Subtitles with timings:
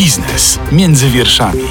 [0.00, 1.62] Biznes między wierszami.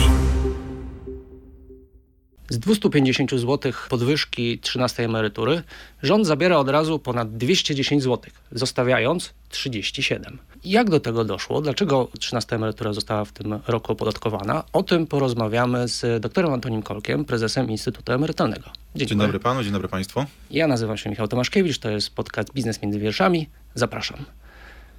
[2.49, 5.63] Z 250 zł podwyżki 13 emerytury
[6.03, 10.37] rząd zabiera od razu ponad 210 zł, zostawiając 37.
[10.65, 11.61] Jak do tego doszło?
[11.61, 14.63] Dlaczego 13 emerytura została w tym roku opodatkowana?
[14.73, 18.69] O tym porozmawiamy z doktorem Antonim Kolkiem, prezesem Instytutu Emerytalnego.
[18.95, 20.25] Dzień, dzień dobry panu, dzień dobry państwu.
[20.51, 23.49] Ja nazywam się Michał Tomaszkiewicz, to jest podcast Biznes między wierszami.
[23.75, 24.25] Zapraszam.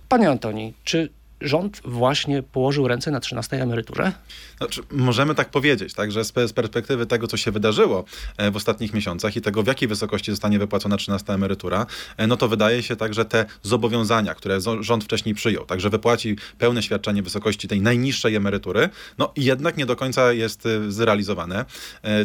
[0.08, 4.12] Panie Antoni, czy rząd właśnie położył ręce na 13 emeryturze?
[4.58, 8.04] Znaczy, możemy tak powiedzieć, tak, że z perspektywy tego, co się wydarzyło
[8.36, 11.86] e, w ostatnich miesiącach i tego, w jakiej wysokości zostanie wypłacona 13 emerytura,
[12.16, 16.36] e, no to wydaje się tak, że te zobowiązania, które rząd wcześniej przyjął, także wypłaci
[16.58, 21.64] pełne świadczenie wysokości tej najniższej emerytury, no jednak nie do końca jest e, zrealizowane.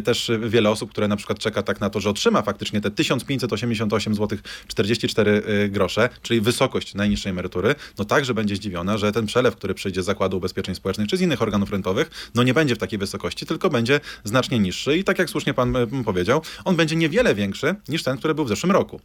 [0.04, 4.14] Też wiele osób, które na przykład czeka tak na to, że otrzyma faktycznie te 1588
[4.14, 4.38] zł
[4.68, 9.74] 44 grosze, czyli wysokość najniższej emerytury, no także będzie zdziwiona, że że ten przelew, który
[9.74, 12.98] przyjdzie z Zakładu Ubezpieczeń Społecznych czy z innych organów rentowych, no nie będzie w takiej
[12.98, 17.74] wysokości, tylko będzie znacznie niższy i tak jak słusznie pan powiedział, on będzie niewiele większy
[17.88, 19.00] niż ten, który był w zeszłym roku.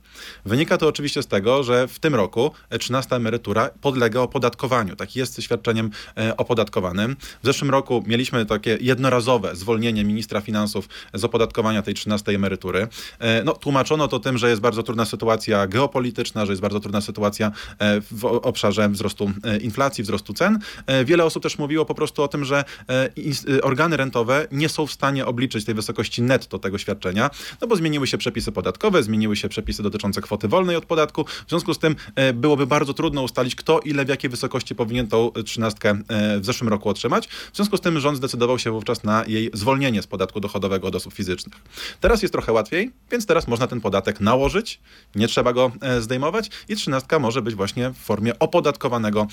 [0.45, 4.95] Wynika to oczywiście z tego, że w tym roku 13 emerytura podlega opodatkowaniu.
[4.95, 7.15] Tak jest świadczeniem e, opodatkowanym.
[7.43, 12.87] W zeszłym roku mieliśmy takie jednorazowe zwolnienie ministra finansów z opodatkowania tej 13 emerytury.
[13.19, 17.01] E, no, tłumaczono to tym, że jest bardzo trudna sytuacja geopolityczna, że jest bardzo trudna
[17.01, 20.59] sytuacja e, w obszarze wzrostu inflacji, inflacji, wzrostu cen.
[20.87, 23.09] E, wiele osób też mówiło po prostu o tym, że e,
[23.57, 27.29] e, organy rentowe nie są w stanie obliczyć tej wysokości netto tego świadczenia,
[27.61, 31.25] no bo zmieniły się przepisy podatkowe, zmieniły się przepisy dotyczące kwoty wolnej od podatku.
[31.25, 31.95] W związku z tym
[32.33, 36.01] byłoby bardzo trudno ustalić, kto ile w jakiej wysokości powinien tą trzynastkę
[36.39, 37.27] w zeszłym roku otrzymać.
[37.27, 40.95] W związku z tym rząd zdecydował się wówczas na jej zwolnienie z podatku dochodowego od
[40.95, 41.55] osób fizycznych.
[41.99, 44.79] Teraz jest trochę łatwiej, więc teraz można ten podatek nałożyć,
[45.15, 49.27] nie trzeba go zdejmować i trzynastka może być właśnie w formie opodatkowanego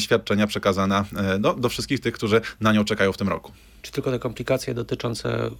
[0.00, 3.52] świadczenia przekazana e, do, do wszystkich tych, którzy na nią czekają w tym roku.
[3.88, 5.50] Czy tylko te komplikacje dotyczące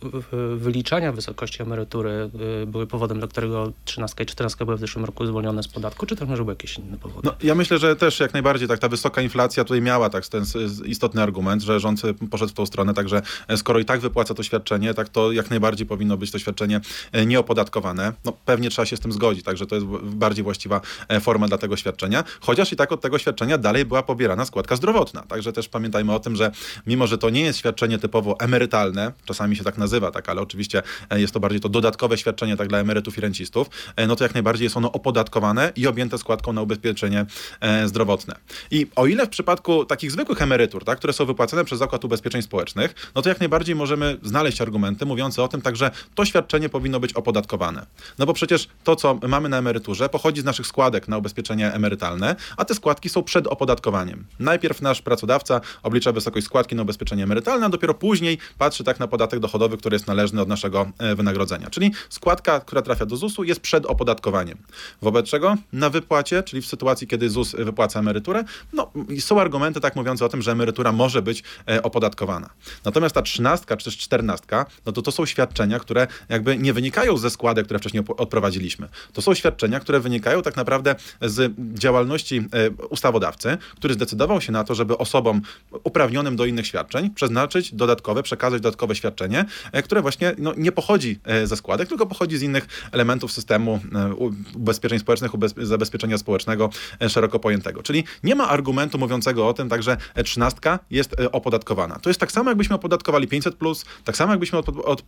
[0.57, 2.31] wyliczania wysokości emerytury
[2.63, 6.07] y, były powodem, dla którego 13 i 14 były w zeszłym roku zwolnione z podatku,
[6.07, 7.21] czy też może były jakieś inne powody?
[7.29, 10.45] No, ja myślę, że też jak najbardziej tak ta wysoka inflacja tutaj miała tak ten
[10.85, 14.43] istotny argument, że rząd poszedł w tą stronę, także e, skoro i tak wypłaca to
[14.43, 16.81] świadczenie, tak to jak najbardziej powinno być to świadczenie
[17.13, 18.13] e, nieopodatkowane.
[18.25, 20.81] No, pewnie trzeba się z tym zgodzić, także to jest bardziej właściwa
[21.21, 25.23] forma dla tego świadczenia, chociaż i tak od tego świadczenia dalej była pobierana składka zdrowotna.
[25.23, 26.51] Także też pamiętajmy o tym, że
[26.87, 30.83] mimo, że to nie jest świadczenie typowo emerytalne, czasami się tak nazywa, tak, ale oczywiście
[31.11, 34.25] e, jest to bardziej to dodatkowe świadczenie tak dla emerytów i rencistów, e, no to
[34.25, 37.27] jak najbardziej jest ono opodatkowane i objęte składką na ubezpieczenie
[37.61, 38.35] e, zdrowotne.
[38.71, 42.43] I o ile w przypadku takich zwykłych emerytur, tak, które są wypłacane przez Zakład Ubezpieczeń
[42.43, 47.01] Społecznych, no to jak najbardziej możemy znaleźć argumenty mówiące o tym, także to świadczenie powinno
[47.01, 47.87] być opodatkowane.
[48.19, 52.37] No bo przecież to, co mamy na emeryturze, pochodzi z naszych składek na ubezpieczenie emerytalne,
[52.57, 54.25] a te składki są przed opodatkowaniem.
[54.39, 59.09] Najpierw nasz pracodawca oblicza wysokość składki na ubezpieczenie emerytalne, a dopiero później patrzy tak na
[59.09, 61.71] podatek dochodowy, który jest należny od naszego e, wynagrodzenia.
[61.71, 64.59] Czyli składka, która trafia do ZUS-u jest przed opodatkowaniem.
[65.03, 69.97] Wobec czego na wypłacie, czyli w sytuacji, kiedy ZUS wypłaca emeryturę, no są argumenty tak
[69.97, 72.51] mówiące o tym, że emerytura może być e, opodatkowana.
[72.85, 77.17] Natomiast ta trzynastka czy też czternastka, no to to są świadczenia, które jakby nie wynikają
[77.17, 78.89] ze składek, które wcześniej odprowadziliśmy.
[79.13, 84.65] To są świadczenia, które wynikają tak naprawdę z działalności e, ustawodawcy, który zdecydował się na
[84.65, 85.43] to, żeby osobom
[85.85, 91.21] uprawnionym do innych świadczeń przeznaczyć dodatkowe, przekazać dodatkowe świadczenie, e, które właśnie no, nie pochodzi
[91.25, 94.15] e, ze składek, tylko pochodzi z innych elementów systemu e,
[94.55, 96.71] ubezpieczeń społecznych, zabezpieczenia społecznego
[97.09, 97.83] szeroko pojętego.
[97.83, 101.99] Czyli nie ma argumentu mówiącego o tym, także trzynastka jest opodatkowana.
[101.99, 103.57] To jest tak samo, jakbyśmy opodatkowali 500,
[104.05, 104.59] tak samo jakbyśmy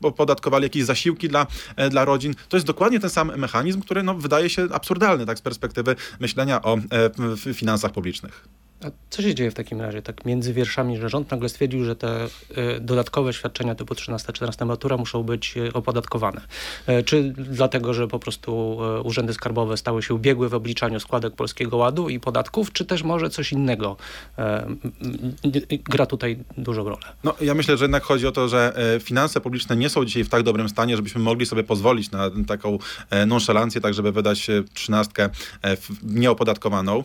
[0.02, 1.46] opodatkowali jakieś zasiłki dla,
[1.90, 2.34] dla rodzin.
[2.48, 6.62] To jest dokładnie ten sam mechanizm, który no, wydaje się absurdalny tak, z perspektywy myślenia
[6.62, 6.78] o
[7.54, 8.48] finansach publicznych.
[8.84, 11.96] A co się dzieje w takim razie, tak między wierszami, że rząd nagle stwierdził, że
[11.96, 12.28] te y,
[12.80, 16.40] dodatkowe świadczenia typu 13-14 emerytura muszą być y, opodatkowane?
[16.88, 21.76] Y, czy dlatego, że po prostu urzędy skarbowe stały się ubiegłe w obliczaniu składek Polskiego
[21.76, 23.96] Ładu i podatków, czy też może coś innego
[25.70, 27.02] gra tutaj dużą rolę?
[27.24, 30.28] No, ja myślę, że jednak chodzi o to, że finanse publiczne nie są dzisiaj w
[30.28, 32.78] tak dobrym stanie, żebyśmy mogli sobie pozwolić na taką
[33.26, 35.28] nonszalancję, tak żeby wydać trzynastkę
[36.02, 37.04] nieopodatkowaną.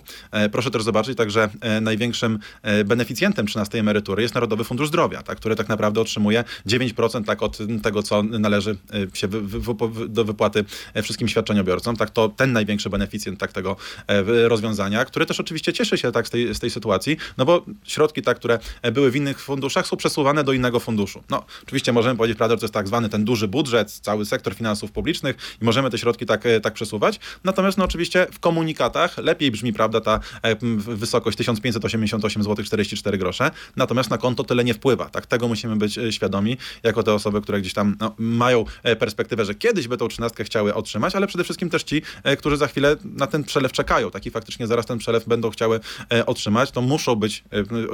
[0.52, 5.38] Proszę też zobaczyć także E, największym e, beneficjentem 13 emerytury jest Narodowy Fundusz Zdrowia, tak,
[5.38, 8.78] który tak naprawdę otrzymuje 9% tak, od tego, co należy
[9.14, 9.28] e, się
[10.08, 10.66] do wypłaty
[11.04, 11.96] wszystkim świadczeniobiorcom.
[11.96, 13.76] Tak, to ten największy beneficjent tak, tego
[14.48, 18.22] rozwiązania, który też oczywiście cieszy się tak, z, tej, z tej sytuacji, no bo środki,
[18.22, 18.60] tak, które
[18.94, 21.24] były w innych funduszach, są przesuwane do innego funduszu.
[21.30, 24.56] No, oczywiście możemy powiedzieć, prawda, że to jest tak zwany ten duży budżet, cały sektor
[24.56, 27.20] finansów publicznych i możemy te środki tak, tak przesuwać.
[27.44, 30.20] Natomiast no, oczywiście w komunikatach lepiej brzmi, prawda, ta
[30.78, 35.10] wysokość 1000 1588 zł 44 grosze, natomiast na konto tyle nie wpływa.
[35.10, 38.96] Tak, tego musimy być e, świadomi, jako te osoby, które gdzieś tam no, mają e,
[38.96, 42.58] perspektywę, że kiedyś by tą trzynastkę chciały otrzymać, ale przede wszystkim też ci, e, którzy
[42.58, 45.80] za chwilę na ten przelew czekają, taki faktycznie zaraz ten przelew będą chciały
[46.26, 47.44] otrzymać, to muszą być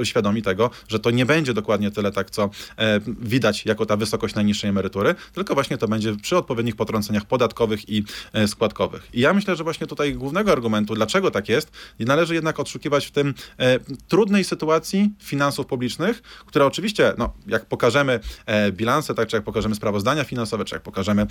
[0.04, 2.50] świadomi tego, że to nie będzie dokładnie tyle tak, co
[3.06, 8.04] widać jako ta wysokość najniższej emerytury, tylko właśnie to będzie przy odpowiednich potrąceniach podatkowych i
[8.46, 9.08] składkowych.
[9.12, 13.10] I ja myślę, że właśnie tutaj głównego argumentu, dlaczego tak jest, należy jednak odszukiwać w
[13.10, 13.34] tym
[14.08, 19.74] trudnej sytuacji finansów publicznych, które oczywiście, no, jak pokażemy e, bilanse, tak, czy jak pokażemy
[19.74, 21.26] sprawozdania finansowe, czy jak pokażemy e,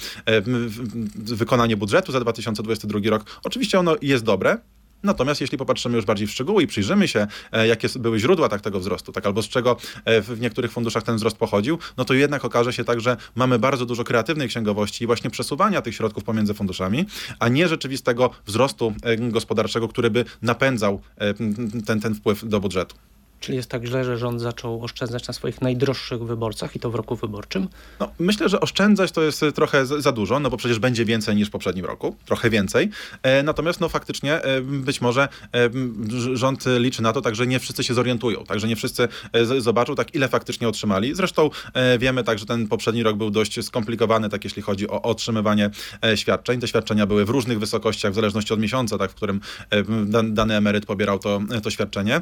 [1.16, 4.58] wykonanie budżetu za 2022 rok, oczywiście ono jest dobre,
[5.04, 8.62] Natomiast jeśli popatrzymy już bardziej w szczegóły i przyjrzymy się, e, jakie były źródła tak
[8.62, 12.14] tego wzrostu, tak albo z czego e, w niektórych funduszach ten wzrost pochodził, no to
[12.14, 16.24] jednak okaże się tak, że mamy bardzo dużo kreatywnej księgowości i właśnie przesuwania tych środków
[16.24, 17.06] pomiędzy funduszami,
[17.40, 21.02] a nie rzeczywistego wzrostu e, gospodarczego, który by napędzał
[21.86, 22.96] ten, ten wpływ do budżetu.
[23.42, 26.96] Czyli jest tak źle, że rząd zaczął oszczędzać na swoich najdroższych wyborcach i to w
[26.96, 27.68] roku wyborczym.
[28.00, 31.36] No, myślę, że oszczędzać to jest e, trochę za dużo, no bo przecież będzie więcej
[31.36, 32.90] niż w poprzednim roku, trochę więcej.
[33.24, 35.70] E, natomiast no faktycznie e, być może e,
[36.34, 39.96] rząd liczy na to, tak, że nie wszyscy się zorientują, także nie wszyscy e, zobaczą,
[39.96, 41.16] tak ile faktycznie otrzymali.
[41.16, 45.02] Zresztą e, wiemy tak, że ten poprzedni rok był dość skomplikowany, tak jeśli chodzi o
[45.02, 45.70] otrzymywanie
[46.16, 46.60] świadczeń.
[46.60, 49.42] Te świadczenia były w różnych wysokościach, w zależności od miesiąca, tak, w którym
[50.30, 52.22] dany emeryt pobierał to, to świadczenie.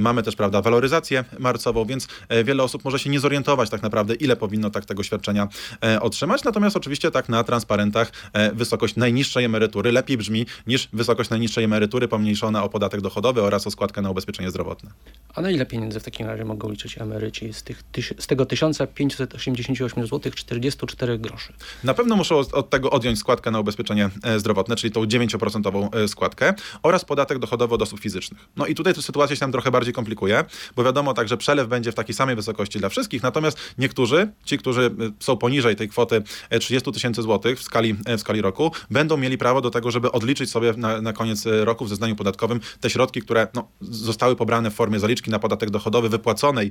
[0.00, 4.14] Mamy też, prawda, waloryzację marcową, więc e, wiele osób może się nie zorientować tak naprawdę,
[4.14, 5.48] ile powinno tak tego świadczenia
[5.84, 6.44] e, otrzymać.
[6.44, 12.08] Natomiast oczywiście tak na transparentach e, wysokość najniższej emerytury lepiej brzmi niż wysokość najniższej emerytury
[12.08, 14.90] pomniejszona o podatek dochodowy oraz o składkę na ubezpieczenie zdrowotne.
[15.34, 17.82] A na ile pieniędzy w takim razie mogą liczyć emeryci z, tych,
[18.18, 21.52] z tego 1588 zł 44 groszy?
[21.84, 26.54] Na pewno muszą od- tego odjąć składkę na ubezpieczenie zdrowotne, czyli tą 9% e, składkę
[26.82, 28.40] oraz podatek dochodowy od osób fizycznych.
[28.56, 30.44] No i tutaj ta sytuacja się nam trochę bardziej komplikuje,
[30.76, 34.58] bo wiadomo tak, że przelew będzie w takiej samej wysokości dla wszystkich, natomiast niektórzy, ci,
[34.58, 38.40] którzy e, są poniżej tej kwoty e, 30 tysięcy złotych w skali, e, w skali
[38.40, 41.88] roku, będą mieli prawo do tego, żeby odliczyć sobie na, na koniec e, roku w
[41.88, 46.66] zeznaniu podatkowym te środki, które no, zostały pobrane w formie zaliczki na podatek dochodowy wypłaconej
[46.66, 46.70] e,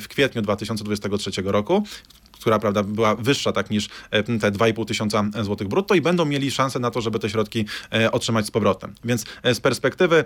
[0.00, 1.84] w kwietniu 2023 roku
[2.40, 6.50] która prawda, była wyższa tak niż e, te 2,5 tysiąca złotych brutto i będą mieli
[6.50, 8.94] szansę na to, żeby te środki e, otrzymać z powrotem.
[9.04, 10.24] Więc e, z perspektywy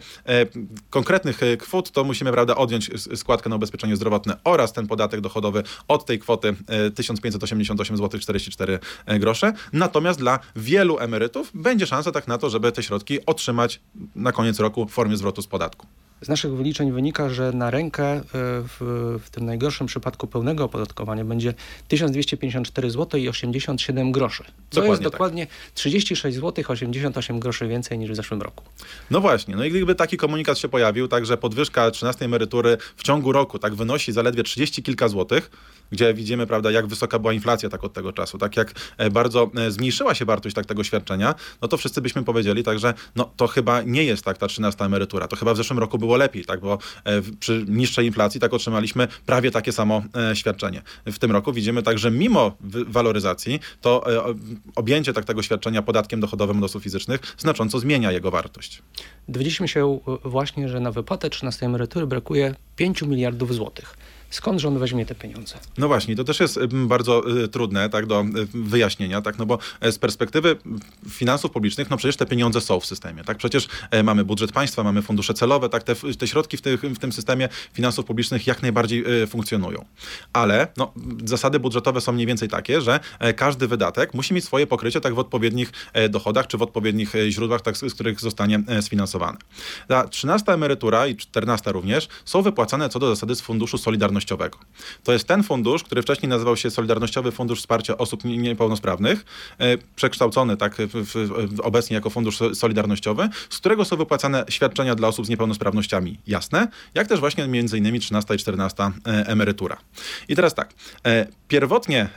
[0.90, 6.06] konkretnych kwot to musimy prawda, odjąć składkę na ubezpieczenie zdrowotne oraz ten podatek dochodowy od
[6.06, 9.52] tej kwoty e, 1588 zł 44 grosze.
[9.72, 13.81] Natomiast dla wielu emerytów będzie szansa tak na to, żeby te środki otrzymać
[14.16, 15.87] na koniec roku w formie zwrotu z podatku.
[16.25, 21.25] Z naszych wyliczeń wynika, że na rękę y, w, w tym najgorszym przypadku pełnego opodatkowania
[21.25, 21.55] będzie
[21.88, 24.44] 1254 zł i 87 groszy.
[24.44, 25.12] Co Dokładnie jest tak.
[25.12, 28.65] dokładnie 36 zł 88 groszy więcej niż w zeszłym roku.
[29.11, 33.03] No właśnie, no i gdyby taki komunikat się pojawił, tak, że podwyżka 13 emerytury w
[33.03, 35.50] ciągu roku tak wynosi zaledwie 30 kilka złotych,
[35.90, 39.50] gdzie widzimy, prawda, jak wysoka była inflacja tak od tego czasu, tak jak e, bardzo
[39.56, 43.46] e, zmniejszyła się wartość tak tego świadczenia, no to wszyscy byśmy powiedzieli, także no to
[43.46, 46.60] chyba nie jest tak ta 13 emerytura, to chyba w zeszłym roku było lepiej, tak,
[46.60, 50.02] bo e, przy niższej inflacji tak otrzymaliśmy prawie takie samo
[50.34, 50.82] świadczenie.
[51.06, 52.56] W tym roku widzimy tak, że mimo
[52.87, 54.04] waloryzacji, to
[54.75, 58.82] objęcie tak tego świadczenia podatkiem dochodowym od osób fizycznych znacząco zmienia jego wartość.
[59.28, 63.96] Dowiedzieliśmy się właśnie, że na wypłatę 13 emerytury brakuje 5 miliardów złotych.
[64.35, 65.55] Skąd rząd weźmie te pieniądze?
[65.79, 68.25] No właśnie, to też jest bardzo y, trudne tak, do
[68.55, 70.57] wyjaśnienia, tak, no bo e, z perspektywy
[71.11, 74.83] finansów publicznych, no przecież te pieniądze są w systemie, tak, przecież e, mamy budżet państwa,
[74.83, 78.62] mamy fundusze celowe, tak, te, te środki w, tych, w tym systemie finansów publicznych jak
[78.62, 79.85] najbardziej y, funkcjonują.
[80.33, 80.93] Ale no,
[81.25, 85.14] zasady budżetowe są mniej więcej takie, że e, każdy wydatek musi mieć swoje pokrycie tak
[85.14, 89.38] w odpowiednich e, dochodach, czy w odpowiednich e, źródłach, tak, z których zostanie e, sfinansowane.
[89.88, 93.79] Ta 13 emerytura i 14 również są wypłacane co do zasady z Funduszu
[94.25, 94.59] Solidarnościowego.
[95.04, 99.25] To jest ten fundusz, który wcześniej nazywał się Solidarnościowy Fundusz Wsparcia Osób Nie- Niepełnosprawnych,
[99.59, 101.31] e, przekształcony tak w,
[101.62, 107.07] obecnie jako Fundusz Solidarnościowy, z którego są wypłacane świadczenia dla osób z niepełnosprawnościami jasne, jak
[107.09, 108.90] też właśnie między innymi 13 i 14 e,
[109.26, 109.76] emerytura.
[110.28, 110.75] I teraz tak,
[111.07, 112.09] e, pierwotnie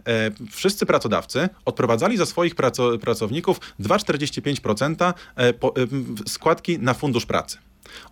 [0.52, 7.26] wszyscy pracodawcy odprowadzali za swoich praco, pracowników 2,45% e, po, e, m, składki na Fundusz
[7.26, 7.58] Pracy.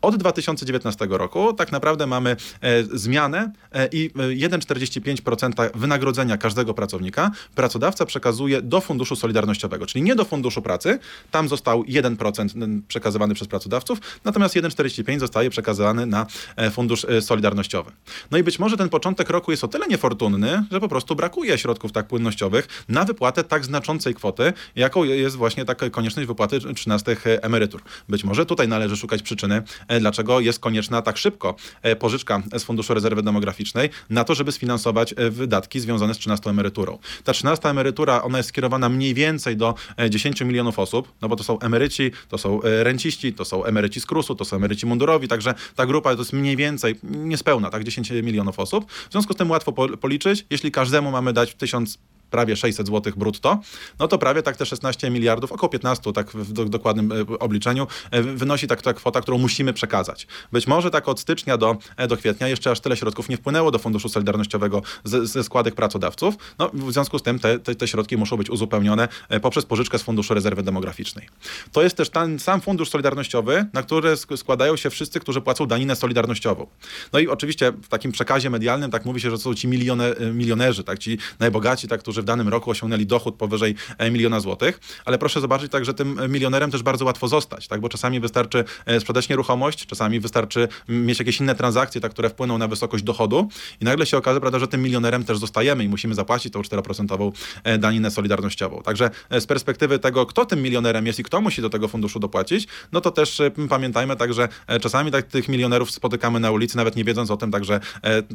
[0.02, 2.30] Od 2019 roku tak naprawdę mamy
[2.62, 10.04] e, zmianę e, i e, 1,45% wynagrodzenia każdego pracownika pracodawca przekazuje do Funduszu Solidarnościowego, czyli
[10.04, 11.00] nie do Funduszu Pracy,
[11.32, 17.22] tam został 1% n- przekazywany przez pracodawców, natomiast 1,45% zostaje przekazany na e, Fundusz e,
[17.22, 17.92] Solidarnościowy.
[18.32, 21.58] No i być może ten początek roku jest o tyle niefortunny, że po prostu brakuje
[21.58, 27.18] środków tak płynnościowych na wypłatę tak znaczącej kwoty, jaką jest właśnie taka konieczność wypłaty 13
[27.42, 27.82] emerytur.
[28.10, 29.62] Być może tutaj należy szukać przyczyny
[30.00, 31.56] dlaczego jest konieczna tak szybko
[32.00, 36.98] pożyczka z Funduszu Rezerwy Demograficznej na to, żeby sfinansować wydatki związane z 13 emeryturą.
[37.24, 39.76] Ta 13 emerytura, ona jest skierowana mniej więcej do
[40.10, 44.06] 10 milionów osób, no bo to są emeryci, to są renciści, to są emeryci z
[44.06, 48.12] KRUS-u, to są emeryci mundurowi, także ta grupa to jest mniej więcej, niespełna, tak, 10
[48.12, 48.92] milionów osób.
[48.92, 51.98] W związku z tym łatwo policzyć, jeśli każdemu mamy dać 1000
[52.36, 53.60] prawie 600 zł brutto,
[54.00, 57.88] no to prawie tak te 16 miliardów, około 15 tak w do, dokładnym e, obliczeniu,
[58.12, 60.28] e, wynosi tak ta kwota, którą musimy przekazać.
[60.52, 63.72] Być może tak od stycznia do, e, do kwietnia jeszcze aż tyle środków nie wpłynęło
[63.72, 67.88] do Funduszu Solidarnościowego ze, ze składek pracodawców, no w związku z tym te, te, te
[67.88, 69.08] środki muszą być uzupełnione
[69.42, 71.30] poprzez pożyczkę z Funduszu Rezerwy Demograficznej.
[71.72, 75.96] To jest też ten sam Fundusz Solidarnościowy, na który składają się wszyscy, którzy płacą daninę
[75.96, 76.68] solidarnościową.
[77.14, 80.16] No i oczywiście w takim przekazie medialnym tak mówi się, że to są ci milione,
[80.34, 85.18] milionerzy, tak, ci najbogaci, tak, którzy danym roku osiągnęli dochód powyżej e, miliona złotych, ale
[85.18, 89.00] proszę zobaczyć tak, że tym milionerem też bardzo łatwo zostać, tak, bo czasami wystarczy e,
[89.00, 93.50] sprzedać nieruchomość, czasami wystarczy mieć jakieś inne transakcje, tak, które wpłyną na wysokość dochodu
[93.82, 97.32] i nagle się okaże, prawda, że tym milionerem też zostajemy i musimy zapłacić tą 4%
[97.64, 98.82] e, daninę solidarnościową.
[98.84, 102.68] Także z perspektywy tego, kto tym milionerem jest i kto musi do tego funduszu dopłacić,
[102.92, 104.50] no to też pamiętajmy tak, że
[104.82, 107.80] czasami tak tych milionerów spotykamy na ulicy, nawet nie wiedząc o tym, także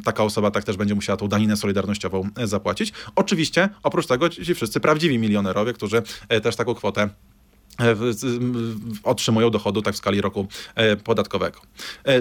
[0.03, 2.93] taka osoba tak też będzie musiała tą daninę solidarnościową zapłacić.
[3.15, 7.09] Oczywiście Oprócz tego ci wszyscy prawdziwi milionerowie, którzy e, też taką kwotę
[9.03, 11.59] otrzymują dochodu tak w skali roku e, podatkowego.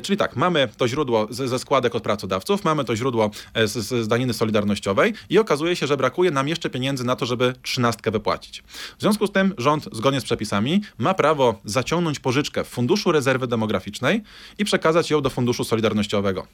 [0.02, 3.30] Czyli tak, mamy to źródło ze składek od pracodawców, mamy to źródło
[3.64, 8.10] z, daniny solidarnościowej i okazuje się, że brakuje nam jeszcze pieniędzy na to, żeby trzynastkę
[8.10, 8.62] wypłacić.
[8.98, 13.46] W związku z tym rząd, zgodnie z przepisami, ma prawo zaciągnąć pożyczkę w Funduszu Rezerwy
[13.46, 14.22] Demograficznej
[14.58, 16.46] i przekazać ją do Funduszu Solidarnościowego.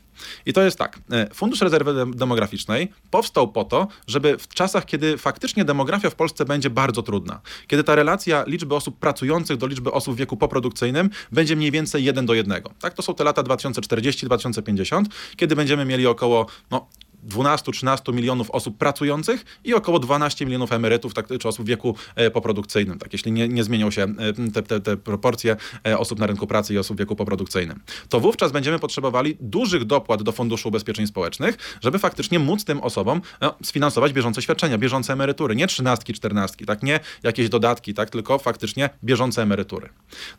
[0.46, 0.98] I to jest tak.
[1.12, 6.44] E, Fundusz Rezerwy Demograficznej powstał po to, żeby w czasach, kiedy faktycznie demografia w Polsce
[6.44, 11.10] będzie bardzo trudna, kiedy ta relacja liczby osób pracujących do liczby osób w wieku poprodukcyjnym
[11.32, 12.62] będzie mniej więcej 1 do 1.
[12.80, 15.04] Tak, to są te lata 2040-2050,
[15.36, 16.86] kiedy będziemy mieli około no,
[17.26, 22.30] 12-13 milionów osób pracujących i około 12 milionów emerytów tak, czy osób w wieku e,
[22.30, 25.56] poprodukcyjnym, tak, jeśli nie, nie zmienią się e, te, te, te proporcje
[25.86, 27.80] e, osób na rynku pracy i osób w wieku poprodukcyjnym.
[28.08, 33.20] To wówczas będziemy potrzebowali dużych dopłat do Funduszu Ubezpieczeń Społecznych, żeby faktycznie móc tym osobom
[33.40, 38.38] no, sfinansować bieżące świadczenia, bieżące emerytury, nie trzynastki, czternastki, tak, nie jakieś dodatki, tak, tylko
[38.38, 39.88] faktycznie bieżące emerytury.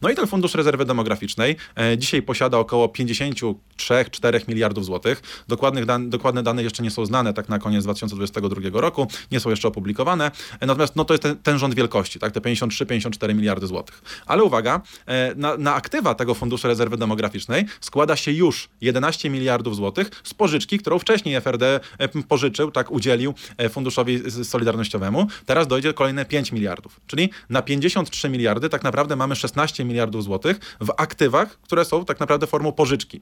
[0.01, 1.55] No i ten Fundusz Rezerwy Demograficznej
[1.97, 5.21] dzisiaj posiada około 53-4 miliardów złotych.
[5.47, 9.39] Dokładnych dan dokładne dane jeszcze jeszcze nie są znane tak na koniec 2022 roku, nie
[9.39, 10.31] są jeszcze opublikowane.
[10.61, 14.01] Natomiast no, to jest ten, ten rząd wielkości, tak, te 53-54 miliardy złotych.
[14.25, 19.75] Ale uwaga, e, na, na aktywa tego Funduszu Rezerwy Demograficznej składa się już 11 miliardów
[19.75, 25.27] złotych z pożyczki, którą wcześniej FRD e, pożyczył, tak udzielił e, Funduszowi Solidarnościowemu.
[25.45, 26.99] Teraz dojdzie kolejne 5 miliardów.
[27.07, 32.19] Czyli na 53 miliardy tak naprawdę mamy 16 miliardów złotych w aktywach, które są tak
[32.19, 33.21] naprawdę formą pożyczki.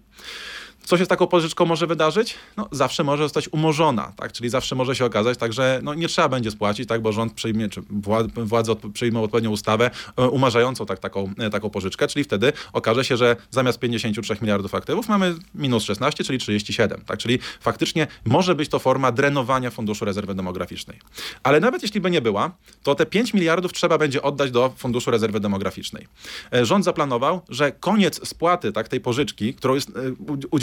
[0.86, 2.36] Co się z taką pożyczką może wydarzyć?
[2.58, 4.32] No, zawsze może zostać umorzona, tak?
[4.32, 7.02] czyli zawsze może się okazać tak, że no, nie trzeba będzie spłacić, tak?
[7.02, 7.82] bo rząd przyjmie, czy
[8.36, 13.18] władze przyjmą odpowiednią ustawę e, umarzającą tak, taką, e, taką pożyczkę, czyli wtedy okaże się,
[13.18, 17.20] że zamiast 53 miliardów aktywów mamy minus 16, czyli 37, tak?
[17.20, 21.00] czyli faktycznie może być to forma drenowania Funduszu Rezerwy Demograficznej.
[21.44, 22.52] Ale nawet jeśli by nie była,
[22.84, 26.08] to te 5 miliardów trzeba będzie oddać do Funduszu Rezerwy Demograficznej.
[26.54, 29.92] E, rząd zaplanował, że koniec spłaty tak, tej pożyczki, którą jest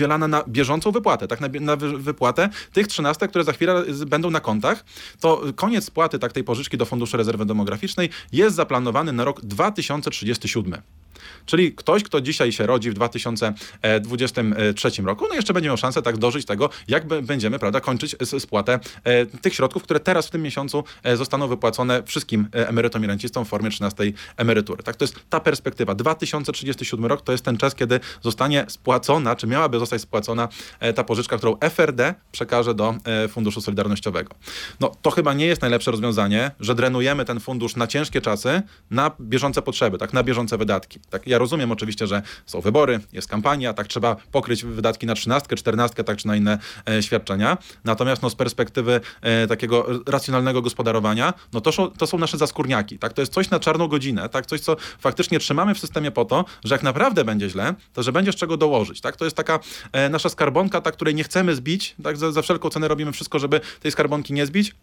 [0.03, 4.41] udzielana na bieżącą wypłatę, tak, na, na wypłatę tych trzynastek, które za chwilę będą na
[4.41, 4.85] kontach,
[5.21, 11.02] to koniec spłaty tak, tej pożyczki do Funduszu Rezerwy Demograficznej jest zaplanowany na rok 2037.
[11.47, 16.17] Czyli ktoś, kto dzisiaj się rodzi w 2023 roku, no jeszcze będzie miał szansę tak
[16.17, 20.85] dożyć tego, jak będziemy, prawda, kończyć spłatę e, tych środków, które teraz w tym miesiącu
[21.03, 24.83] e, zostaną wypłacone wszystkim e, emerytom i rencistom w formie 13 emerytury.
[24.83, 25.95] Tak, to jest ta perspektywa.
[25.95, 30.49] 2037 rok to jest ten czas, kiedy zostanie spłacona, czy miałaby zostać spłacona
[30.95, 32.95] ta pożyczka, którą FRD przekaże do
[33.29, 34.35] Funduszu Solidarnościowego.
[34.81, 39.11] No to chyba nie jest najlepsze rozwiązanie, że drenujemy ten fundusz na ciężkie czasy, na
[39.21, 41.01] bieżące potrzeby, tak, na bieżące wydatki.
[41.13, 45.57] Tak, ja rozumiem oczywiście, że są wybory, jest kampania, tak trzeba pokryć wydatki na trzynastkę,
[45.57, 47.59] czternastkę, tak czy na inne e, świadczenia.
[47.85, 52.99] Natomiast no, z perspektywy e, takiego racjonalnego gospodarowania, no to, są, to są nasze zaskórniaki.
[52.99, 53.13] Tak?
[53.13, 54.47] To jest coś na czarną godzinę, tak?
[54.47, 58.13] coś, co faktycznie trzymamy w systemie po to, że jak naprawdę będzie źle, to że
[58.13, 59.01] będzie z czego dołożyć.
[59.01, 59.17] Tak?
[59.17, 59.59] To jest taka
[59.93, 62.17] e, nasza skarbonka, ta, której nie chcemy zbić, tak?
[62.17, 64.75] za, za wszelką cenę robimy wszystko, żeby tej skarbonki nie zbić,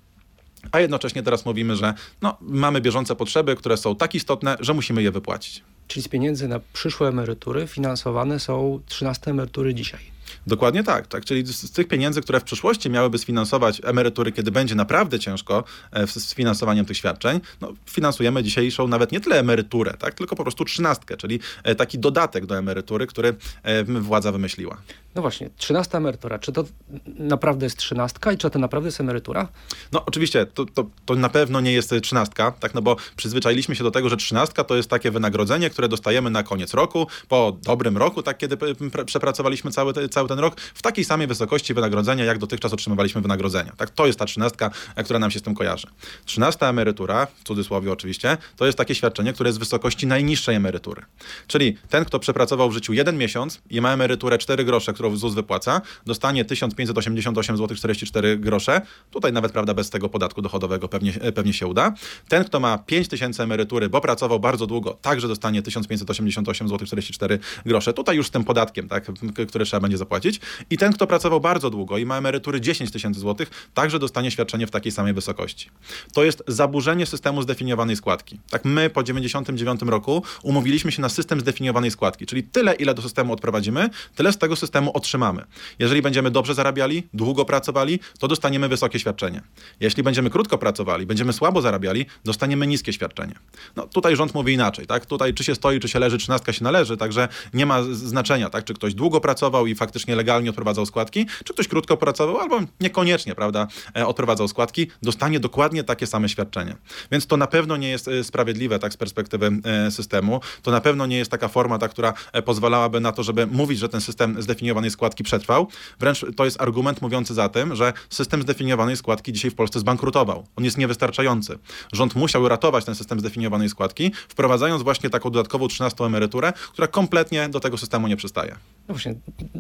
[0.72, 5.04] a jednocześnie teraz mówimy, że no, mamy bieżące potrzeby, które są tak istotne, że musimy
[5.04, 5.64] je wypłacić.
[5.90, 10.00] Czyli z pieniędzy na przyszłe emerytury finansowane są 13 emerytury dzisiaj.
[10.48, 11.26] Dokładnie tak, tak.
[11.26, 15.64] Czyli z, z tych pieniędzy, które w przyszłości miałyby sfinansować emerytury, kiedy będzie naprawdę ciężko
[15.92, 20.44] e, z, finansowaniem tych świadczeń, no, finansujemy dzisiejszą nawet nie tyle emeryturę, tak, tylko po
[20.44, 24.78] prostu trzynastkę, czyli e, taki dodatek do emerytury, który e, władza wymyśliła.
[25.16, 26.40] No właśnie, trzynasta emerytura.
[26.40, 26.64] Czy to
[27.06, 29.48] naprawdę jest trzynastka i czy to naprawdę jest emerytura?
[29.92, 33.84] No oczywiście, to, to, to na pewno nie jest trzynastka, tak, no bo przyzwyczailiśmy się
[33.84, 37.98] do tego, że trzynastka to jest takie wynagrodzenie, które dostajemy na koniec roku, po dobrym
[37.98, 38.58] roku, tak, kiedy
[39.06, 43.74] przepracowaliśmy cały, cały ten rok, w takiej samej wysokości wynagrodzenia, jak dotychczas otrzymywaliśmy wynagrodzenia.
[43.78, 45.88] Tak, to jest ta trzynastka, e, która nam się z tym kojarzy.
[46.26, 51.02] Trzynasta emerytura, w cudzysłowie oczywiście, to jest takie świadczenie, które jest w wysokości najniższej emerytury.
[51.48, 55.34] Czyli ten, kto przepracował w życiu jeden miesiąc i ma emeryturę 4 grosze, którą ZUS
[55.34, 58.82] wypłaca, dostanie 1588 zł 44 grosze.
[59.12, 61.94] Tutaj nawet, prawda, bez tego podatku dochodowego pewnie, e, pewnie się uda.
[62.28, 67.94] Ten, kto ma 5000 emerytury, bo pracował bardzo długo, także dostanie 1588 zł 44 grosze.
[67.94, 69.08] Tutaj już z tym podatkiem, tak,
[69.48, 70.40] który trzeba będzie zapłacić.
[70.70, 74.68] I ten, kto pracował bardzo długo i ma emerytury 10 tysięcy złotych, także dostanie świadczenie
[74.68, 75.70] w takiej samej wysokości.
[76.14, 78.40] To jest zaburzenie systemu zdefiniowanej składki.
[78.50, 83.02] Tak my po 99 roku umówiliśmy się na system zdefiniowanej składki, czyli tyle, ile do
[83.02, 85.46] systemu odprowadzimy, tyle z tego systemu otrzymamy.
[85.80, 89.42] Jeżeli będziemy dobrze zarabiali, długo pracowali, to dostaniemy wysokie świadczenie.
[89.80, 93.36] Jeśli będziemy krótko pracowali, będziemy słabo zarabiali, dostaniemy niskie świadczenie.
[93.76, 95.06] No tutaj rząd mówi inaczej, tak?
[95.06, 98.66] Tutaj czy się stoi, czy się leży, trzynastka się należy, także nie ma znaczenia, tak?
[98.66, 103.36] Czy ktoś długo pracował i faktycznie legalnie odprowadzał składki, czy ktoś krótko pracował, albo niekoniecznie,
[103.36, 103.68] prawda,
[103.98, 106.76] e, odprowadzał składki, dostanie dokładnie takie same świadczenie.
[107.12, 110.42] Więc to na pewno nie jest e, sprawiedliwe, tak, z perspektywy e, systemu.
[110.62, 112.14] To na pewno nie jest taka forma, ta, która
[112.46, 114.42] pozwalałaby na to, żeby mówić, że ten system
[114.80, 115.68] zdefiniowanej składki przetrwał.
[116.00, 120.46] Wręcz to jest argument mówiący za tym, że system zdefiniowanej składki dzisiaj w Polsce zbankrutował.
[120.56, 121.60] On jest niewystarczający.
[121.94, 127.50] Rząd musiał ratować ten system zdefiniowanej składki, wprowadzając właśnie taką dodatkową 13 emeryturę, która kompletnie
[127.50, 128.56] do tego systemu nie przystaje.
[128.88, 129.16] No właśnie,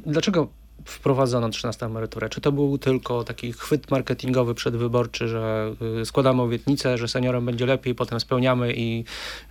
[0.06, 0.48] dlaczego
[0.86, 2.30] wprowadzono 13 emeryturę?
[2.30, 7.66] Czy to był tylko taki chwyt marketingowy przedwyborczy, że y, składamy obietnicę, że seniorom będzie
[7.66, 9.04] lepiej, potem spełniamy i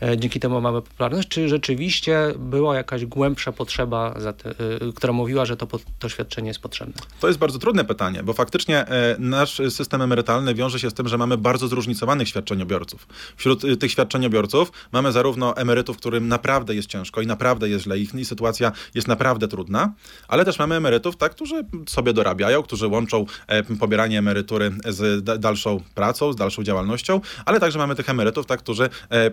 [0.02, 1.28] e, dzięki temu mamy popularność?
[1.28, 5.66] Czy rzeczywiście była jakaś głębsza potrzeba, te, y, która mówiła, że to,
[5.98, 6.94] to świadczenie jest potrzebne?
[7.20, 11.08] To jest bardzo trudne pytanie, bo faktycznie e, nasz system emerytalny wiąże się z tym,
[11.08, 13.06] że mamy bardzo zróżnicowanych świadczeniobiorców.
[13.36, 17.98] Wśród y, tych świadczeniobiorców mamy zarówno emerytów, którym naprawdę jest ciężko i naprawdę jest źle,
[17.98, 19.92] ich sytuacja jest naprawdę trudna,
[20.28, 25.80] ale też mamy emerytów, tak, którzy sobie dorabiają, którzy łączą e, pobieranie emerytury z dalszą
[25.94, 29.30] pracą, z dalszą działalnością, ale także mamy tych emerytów, tak, którzy e,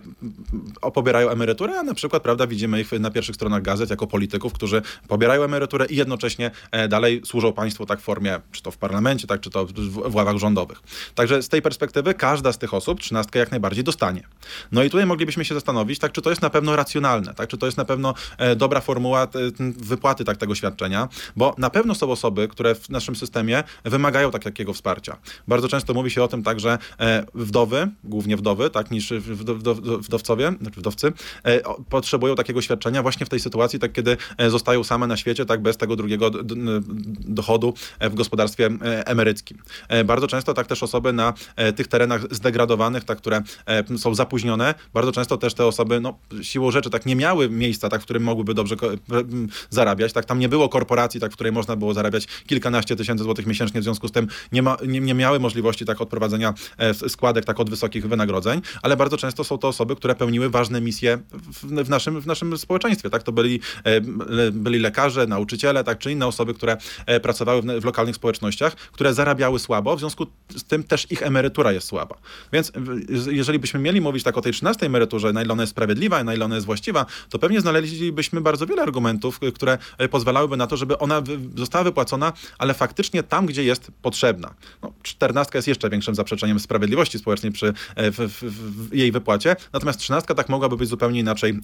[0.91, 4.81] pobierają emeryturę, a na przykład, prawda, widzimy ich na pierwszych stronach gazet jako polityków, którzy
[5.07, 9.27] pobierają emeryturę i jednocześnie e, dalej służą państwu tak w formie, czy to w parlamencie,
[9.27, 10.81] tak, czy to w ławach rządowych.
[11.15, 14.23] Także z tej perspektywy każda z tych osób trzynastkę jak najbardziej dostanie.
[14.71, 17.57] No i tutaj moglibyśmy się zastanowić, tak, czy to jest na pewno racjonalne, tak, czy
[17.57, 18.13] to jest na pewno
[18.55, 19.27] dobra formuła
[19.77, 24.43] wypłaty tak, tego świadczenia, bo na pewno są osoby, które w naszym systemie wymagają tak,
[24.43, 25.17] takiego wsparcia.
[25.47, 29.13] Bardzo często mówi się o tym tak, że e, wdowy, głównie wdowy, tak, niż
[29.99, 34.83] wdowcowie, znaczy wdowcy, e, potrzebują takiego świadczenia właśnie w tej sytuacji, tak, kiedy e, zostają
[34.83, 36.31] same na świecie, tak, bez tego drugiego
[37.19, 38.69] dochodu w gospodarstwie
[39.05, 39.57] emeryckim.
[40.05, 41.33] Bardzo często tak też osoby na
[41.75, 43.41] tych terenach zdegradowanych, tak, które
[43.97, 48.01] są zapóźnione, bardzo często też te osoby, no, siłą rzeczy, tak, nie miały miejsca, tak,
[48.01, 48.75] w którym mogłyby dobrze
[49.69, 53.45] zarabiać, tak, tam nie było korporacji, tak, w której można było zarabiać kilkanaście tysięcy złotych
[53.45, 57.45] miesięcznie, w związku z tym nie, ma, nie, nie miały możliwości tak odprowadzenia e, składek
[57.45, 61.83] tak od wysokich wynagrodzeń, ale bardzo często są to osoby, które pełniły ważne misje w,
[61.83, 63.09] w, naszym, w naszym społeczeństwie.
[63.09, 63.23] Tak?
[63.23, 64.01] To byli, e,
[64.51, 65.97] byli lekarze, nauczyciele, tak?
[65.97, 70.27] czy inne osoby, które e, pracowały w, w lokalnych społecznościach, które zarabiały słabo, w związku
[70.55, 72.15] z tym też ich emerytura jest słaba.
[72.53, 72.71] Więc
[73.31, 76.33] jeżeli byśmy mieli mówić tak o tej 13 emeryturze, na ile ona jest sprawiedliwa, na
[76.33, 79.77] ile ona jest właściwa, to pewnie znaleźlibyśmy bardzo wiele argumentów, które
[80.11, 81.21] pozwalałyby na to, żeby ona
[81.57, 84.53] została wypłacona, ale faktycznie tam, gdzie jest potrzebna.
[84.81, 88.43] No, czternastka jest jeszcze większym zaprzeczeniem sprawiedliwości społecznej przy e, w, w,
[88.89, 91.59] w jej wypłacie, natomiast trzynastka tak mogłaby być zupełnie inaczej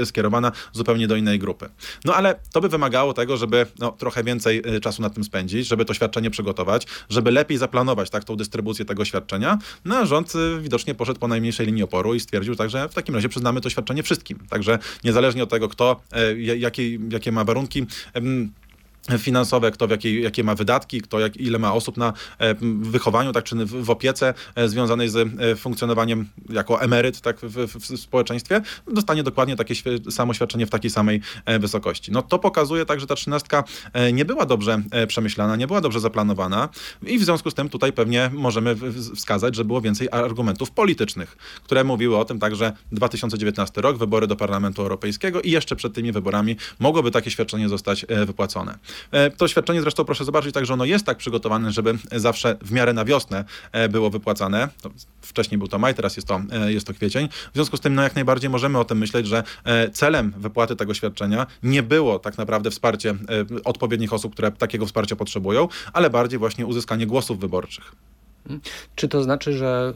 [0.00, 1.68] e, skierowana, zupełnie do innej grupy.
[2.04, 5.66] No ale to by wymagało tego, żeby no, trochę więcej e, czasu nad tym spędzić,
[5.66, 9.58] żeby to świadczenie przygotować, żeby lepiej zaplanować tak, tą dystrybucję tego świadczenia.
[9.84, 13.28] No a rząd widocznie poszedł po najmniejszej linii oporu i stwierdził także w takim razie
[13.28, 14.38] przyznamy to świadczenie wszystkim.
[14.48, 16.00] Także niezależnie od tego, kto,
[16.36, 17.86] jakie, jakie ma warunki,
[19.18, 23.32] finansowe, kto w jakiej, jakie ma wydatki, kto jak, ile ma osób na e, wychowaniu,
[23.32, 28.00] tak, czy w, w opiece e, związanej z e, funkcjonowaniem jako emeryt tak, w, w,
[28.00, 28.60] społeczeństwie,
[28.92, 29.74] dostanie dokładnie takie
[30.10, 31.20] samo świadczenie w takiej samej
[31.60, 32.12] wysokości.
[32.12, 33.64] No to pokazuje tak, że ta trzynastka
[34.12, 36.68] nie była dobrze przemyślana, nie była dobrze zaplanowana
[37.02, 38.76] i w związku z tym tutaj pewnie możemy
[39.14, 44.26] wskazać, że było więcej argumentów politycznych, które mówiły o tym tak, że 2019 rok, wybory
[44.26, 48.78] do Parlamentu Europejskiego i jeszcze przed tymi wyborami mogłoby takie świadczenie zostać wypłacone.
[49.12, 52.92] E, To świadczenie zresztą proszę zobaczyć, także ono jest tak przygotowane, żeby zawsze w miarę
[52.92, 54.68] na wiosnę e, było wypłacane.
[55.22, 57.28] Wcześniej był to maj, teraz jest to, e, jest to kwiecień.
[57.28, 59.42] W związku z tym no jak najbardziej możemy o tym myśleć, że
[59.92, 63.14] celem wypłaty tego świadczenia nie było tak naprawdę wsparcie
[63.64, 67.92] odpowiednich osób, które takiego wsparcia potrzebują, ale bardziej właśnie uzyskanie głosów wyborczych.
[68.96, 69.94] Czy to znaczy, że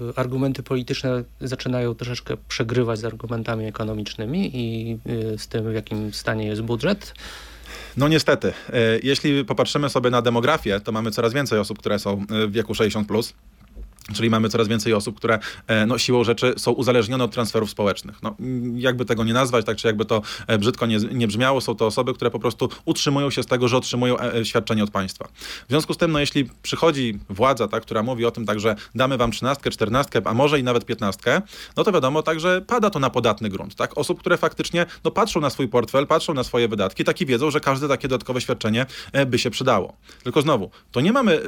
[0.00, 4.98] y, argumenty polityczne zaczynają troszeczkę przegrywać z argumentami ekonomicznymi i
[5.34, 7.14] y, z tym, w jakim stanie jest budżet?
[7.96, 8.52] No niestety, e,
[9.02, 12.72] jeśli popatrzymy sobie na demografię, to mamy coraz więcej osób, które są e, w wieku
[12.72, 13.04] 60+.
[13.04, 13.34] Plus.
[14.14, 18.22] Czyli mamy coraz więcej osób, które e, no, siłą rzeczy są uzależnione od transferów społecznych.
[18.22, 18.36] No,
[18.74, 21.86] jakby tego nie nazwać, tak czy jakby to e, brzydko nie, nie brzmiało, są to
[21.86, 25.28] osoby, które po prostu utrzymują się z tego, że otrzymują e, świadczenie od państwa.
[25.66, 28.76] W związku z tym, no, jeśli przychodzi władza, tak, która mówi o tym tak, że
[28.94, 31.42] damy wam trzynastkę, czternastkę, a może i nawet piętnastkę,
[31.76, 33.74] no to wiadomo tak, że pada to na podatny grunt.
[33.74, 33.98] Tak?
[33.98, 37.50] Osób, które faktycznie no, patrzą na swój portfel, patrzą na swoje wydatki, tak i wiedzą,
[37.50, 38.86] że każde takie dodatkowe świadczenie
[39.26, 39.96] by się przydało.
[40.24, 41.40] Tylko znowu, to nie mamy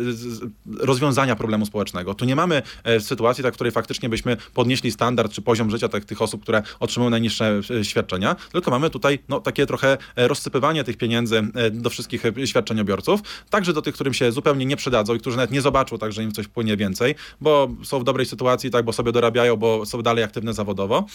[0.79, 5.33] rozwiązania problemu społecznego, tu nie mamy e, sytuacji, tak, w której faktycznie byśmy podnieśli standard
[5.33, 9.41] czy poziom życia tak, tych osób, które otrzymują najniższe e, świadczenia, tylko mamy tutaj no,
[9.41, 14.67] takie trochę e, rozsypywanie tych pieniędzy do wszystkich świadczeniobiorców, także do tych, którym się zupełnie
[14.67, 18.01] nie przydadzą i którzy nawet nie zobaczą, tak, że im coś płynie więcej, bo są
[18.01, 21.07] w dobrej sytuacji, tak, bo sobie dorabiają, bo są dalej aktywne zawodowo,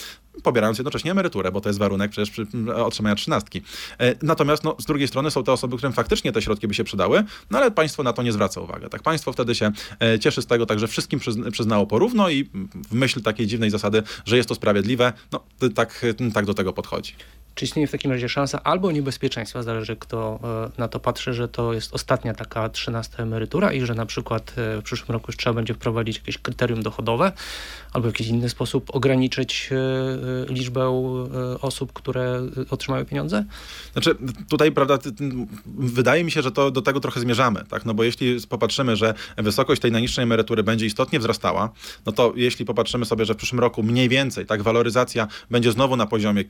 [0.43, 3.61] pobierając jednocześnie emeryturę, bo to jest warunek przecież przy otrzymania trzynastki.
[4.21, 7.23] Natomiast no, z drugiej strony są te osoby, którym faktycznie te środki by się przydały,
[7.51, 8.85] no ale państwo na to nie zwraca uwagi.
[8.89, 9.71] Tak, państwo wtedy się
[10.19, 10.87] cieszy z tego, tak, że
[11.19, 12.49] wszystkim przyzn- przyznało porówno i
[12.89, 15.43] w myśl takiej dziwnej zasady, że jest to sprawiedliwe, no
[15.75, 17.13] tak, tak do tego podchodzi.
[17.59, 20.39] Czy istnieje w takim razie szansa albo niebezpieczeństwa, zależy kto
[20.77, 24.53] e, na to patrzy, że to jest ostatnia taka trzynasta emerytura i że na przykład
[24.57, 27.31] e, w przyszłym roku już trzeba będzie wprowadzić jakieś kryterium dochodowe
[27.93, 30.89] albo w jakiś inny sposób ograniczyć e, liczbę
[31.61, 33.45] osób, które otrzymają pieniądze?
[33.93, 34.15] Znaczy,
[34.49, 34.97] tutaj, prawda,
[35.77, 37.85] wydaje mi się, że to do tego trochę zmierzamy, tak?
[37.85, 41.69] No bo jeśli popatrzymy, że wysokość tej najniższej emerytury będzie istotnie wzrastała,
[42.05, 45.95] no to jeśli popatrzymy sobie, że w przyszłym roku mniej więcej, tak, waloryzacja będzie znowu
[45.95, 46.43] na poziomie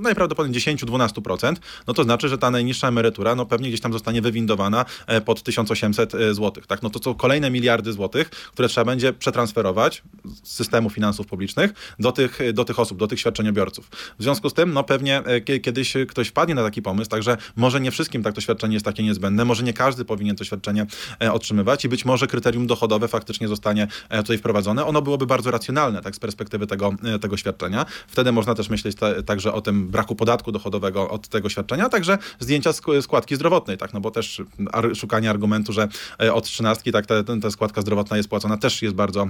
[0.00, 4.84] najprawdopodobniej 10-12%, no to znaczy, że ta najniższa emerytura no pewnie gdzieś tam zostanie wywindowana
[5.06, 6.52] e, pod 1800 zł.
[6.66, 6.82] Tak?
[6.82, 10.02] No to są kolejne miliardy złotych, które trzeba będzie przetransferować
[10.44, 13.88] z systemu finansów publicznych do tych, do tych osób, do tych świadczeniobiorców.
[14.18, 17.36] W związku z tym, no pewnie e, kie- kiedyś ktoś wpadnie na taki pomysł, także
[17.56, 20.86] może nie wszystkim tak to świadczenie jest takie niezbędne, może nie każdy powinien to świadczenie
[21.22, 24.84] e, otrzymywać i być może kryterium dochodowe faktycznie zostanie e, tutaj wprowadzone.
[24.84, 27.86] Ono byłoby bardzo racjonalne, tak z perspektywy tego, e, tego świadczenia.
[28.08, 32.18] Wtedy można też myśleć ta, także o tym braku podatku dochodowego od tego świadczenia, także
[32.40, 34.42] zdjęcia sk- składki zdrowotnej, tak, no bo też
[34.94, 35.88] szukanie argumentu, że
[36.22, 39.28] e, od trzynastki tak ta, ta składka zdrowotna jest płacona też jest bardzo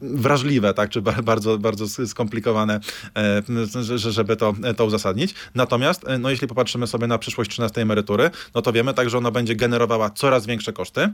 [0.00, 2.80] wrażliwe, tak, czy ba- bardzo, bardzo skomplikowane,
[3.16, 3.42] e,
[3.82, 5.34] że- że- żeby to, to uzasadnić.
[5.54, 9.18] Natomiast, e, no jeśli popatrzymy sobie na przyszłość 13 emerytury, no to wiemy tak, że
[9.18, 11.08] ona będzie generowała coraz większe koszty.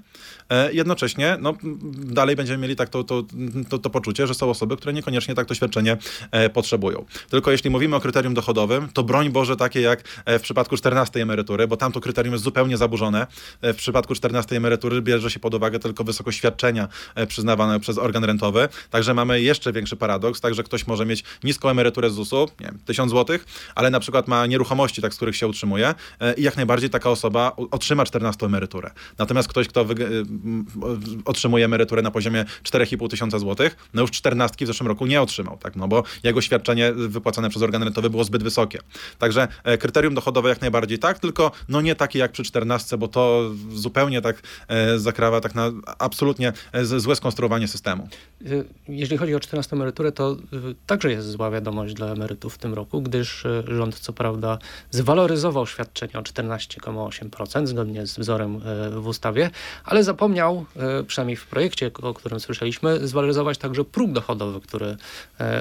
[0.50, 1.54] E, Jednocześnie, no
[1.94, 3.22] dalej będziemy mieli tak to, to,
[3.68, 5.96] to, to poczucie, że są osoby, które niekoniecznie tak to świadczenie
[6.30, 7.04] e, potrzebują.
[7.30, 11.22] Tylko jeśli mówimy o kryterium dochodowym, to broń Boże takie jak e, w przypadku 14
[11.22, 13.26] emerytury, bo tam to kryterium jest zupełnie zaburzone.
[13.62, 17.98] E, W przypadku 14 emerytury bierze się pod uwagę tylko wysokość świadczenia e, przyznawane przez
[17.98, 18.68] organ rentowy.
[18.90, 22.78] Także mamy jeszcze większy paradoks, także ktoś może mieć niską emeryturę z ZUS-u, nie wiem,
[22.84, 23.38] 1000 zł,
[23.74, 25.94] ale na przykład ma nieruchomości, tak, z których się utrzymuje
[26.36, 28.90] i jak najbardziej taka osoba otrzyma 14 emeryturę.
[29.18, 29.86] Natomiast ktoś, kto
[31.24, 35.58] otrzymuje emeryturę na poziomie 4,5 tysiąca złotych, no już 14 w zeszłym roku nie otrzymał,
[35.58, 38.78] tak, no bo jego świadczenie wypłacane przez organy rentowe było zbyt wysokie.
[39.18, 43.08] Także e, kryterium dochodowe jak najbardziej tak, tylko no nie takie jak przy 14, bo
[43.08, 48.08] to zupełnie tak e, zakrawa tak na absolutnie e, złe skonstruowanie systemu.
[48.88, 50.36] Jeżeli chodzi o 14 emeryturę, to
[50.86, 54.58] także jest zła wiadomość dla emerytów w tym roku, gdyż rząd co prawda
[54.90, 58.60] zwaloryzował świadczenie o 14,8% zgodnie z wzorem
[59.00, 59.50] w ustawie,
[59.84, 60.64] ale zapomniał,
[61.06, 64.96] przynajmniej w projekcie, o którym słyszeliśmy, zwaloryzować także próg dochodowy, który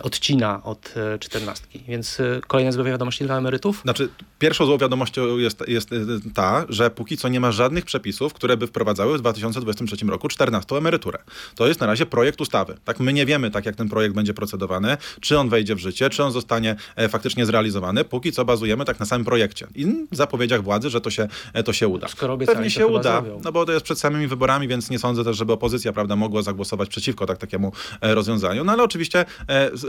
[0.03, 3.81] odcina od 14 więc y, kolejna zła wiadomość dla emerytów.
[3.81, 5.97] Znaczy, pierwszą złą wiadomością jest, jest y,
[6.33, 10.75] ta, że póki co nie ma żadnych przepisów, które by wprowadzały w 2023 roku 14
[10.75, 11.19] emeryturę.
[11.55, 12.77] To jest na razie projekt ustawy.
[12.85, 16.09] Tak, my nie wiemy, tak jak ten projekt będzie procedowany, czy on wejdzie w życie,
[16.09, 18.03] czy on zostanie e, faktycznie zrealizowany.
[18.03, 21.73] Póki co bazujemy tak na samym projekcie i zapowiedziach władzy, że to się, e, to
[21.73, 22.07] się uda.
[22.07, 25.23] Skoro obiecali, Pewnie się uda, no bo to jest przed samymi wyborami, więc nie sądzę
[25.23, 28.63] też, żeby opozycja prawda, mogła zagłosować przeciwko tak, takiemu e, rozwiązaniu.
[28.63, 29.25] No ale oczywiście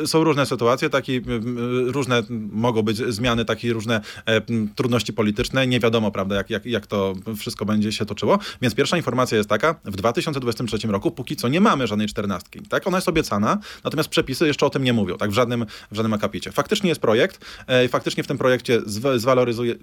[0.07, 0.91] są różne sytuacje.
[0.91, 1.21] Taki
[1.93, 4.01] różne mogą być zmiany, takie różne
[4.75, 5.67] trudności polityczne.
[5.67, 8.39] Nie wiadomo, prawda, jak, jak, jak to wszystko będzie się toczyło.
[8.63, 12.61] Więc pierwsza informacja jest taka, w 2023 roku póki co nie mamy żadnej czternastki.
[12.61, 12.87] Tak?
[12.87, 15.31] Ona jest obiecana, natomiast przepisy jeszcze o tym nie mówią, tak?
[15.31, 16.53] W żadnym, w żadnym akapicie.
[16.53, 18.81] Faktycznie jest projekt, e, faktycznie w tym projekcie
[19.17, 19.75] zwaloryzuje,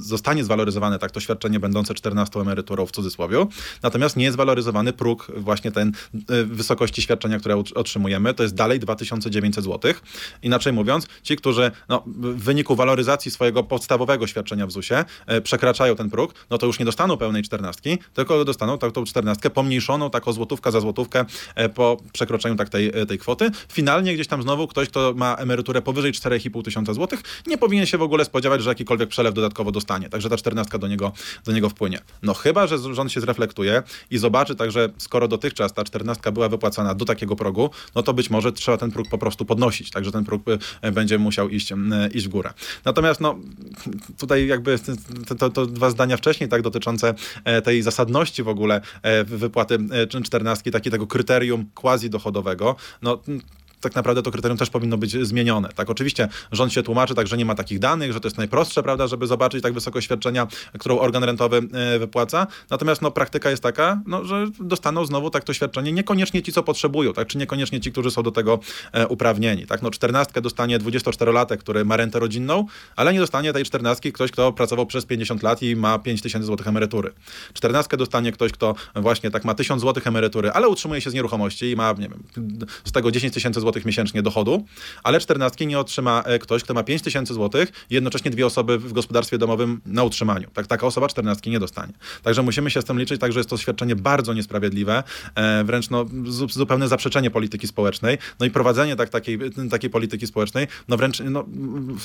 [0.00, 3.46] zostanie zwaloryzowane tak to świadczenie będące 14 emeryturą w cudzysłowie,
[3.82, 5.92] natomiast nie jest waloryzowany próg właśnie ten
[6.28, 9.94] e, wysokości świadczenia, które otrzymujemy, to jest dalej 2900 zł.
[10.42, 15.96] Inaczej mówiąc, ci, którzy no, w wyniku waloryzacji swojego podstawowego świadczenia w ZUS-ie e, przekraczają
[15.96, 20.10] ten próg, no to już nie dostaną pełnej czternastki, tylko dostaną tak, tą czternastkę pomniejszoną,
[20.10, 23.50] taką złotówka za złotówkę e, po przekroczeniu tak tej, e, tej kwoty.
[23.72, 27.98] Finalnie gdzieś tam znowu ktoś, kto ma emeryturę powyżej 4,5 tysiąca złotych, nie powinien się
[27.98, 30.08] w ogóle spodziewać, że jakikolwiek przelew dodatkowo dostanie.
[30.08, 31.12] Także ta czternastka do niego,
[31.44, 31.98] do niego wpłynie.
[32.22, 36.94] No chyba, że rząd się zreflektuje i zobaczy także, skoro dotychczas ta czternastka była wypłacana
[36.94, 39.90] do takiego progu, no to być może trzeba ten próg po prostu podnosić.
[39.90, 40.42] Także ten próg
[40.92, 41.72] będzie musiał iść,
[42.14, 42.52] iść w górę.
[42.84, 43.38] Natomiast no,
[44.18, 44.78] tutaj jakby
[45.26, 47.14] to, to, to dwa zdania wcześniej, tak, dotyczące
[47.64, 48.80] tej zasadności w ogóle
[49.24, 49.78] wypłaty
[50.24, 53.18] czternastki, takiego kryterium quasi dochodowego, no
[53.84, 55.68] tak naprawdę to kryterium też powinno być zmienione.
[55.74, 58.82] Tak, oczywiście rząd się tłumaczy tak, że nie ma takich danych, że to jest najprostsze,
[58.82, 60.46] prawda, żeby zobaczyć tak wysoko świadczenia,
[60.78, 62.46] którą organ rentowy e, wypłaca.
[62.70, 66.62] Natomiast no, praktyka jest taka, no, że dostaną znowu tak to świadczenie niekoniecznie ci, co
[66.62, 68.58] potrzebują, tak, czy niekoniecznie ci, którzy są do tego
[68.92, 69.66] e, uprawnieni.
[69.66, 72.66] Tak, no, czternastkę dostanie 24-latek, który ma rentę rodzinną,
[72.96, 76.46] ale nie dostanie tej czternastki ktoś, kto pracował przez 50 lat i ma 5 tysięcy
[76.46, 77.12] złotych emerytury.
[77.52, 81.70] Czternastkę dostanie ktoś, kto właśnie tak ma 1000 złotych emerytury, ale utrzymuje się z nieruchomości
[81.70, 82.22] i ma, nie wiem,
[82.84, 84.64] z tego 10 tysięcy złotych zł miesięcznie dochodu,
[85.02, 88.78] ale czternastki nie otrzyma e, ktoś, kto ma 5 tysięcy złotych i jednocześnie dwie osoby
[88.78, 90.50] w gospodarstwie domowym na utrzymaniu.
[90.54, 91.92] Tak, taka osoba czternastki nie dostanie.
[92.22, 95.02] Także musimy się z tym liczyć, także jest to świadczenie bardzo niesprawiedliwe,
[95.34, 96.06] e, wręcz no,
[96.48, 99.38] zupełne zaprzeczenie polityki społecznej, no i prowadzenie tak, takiej,
[99.70, 101.44] takiej polityki społecznej, no wręcz no,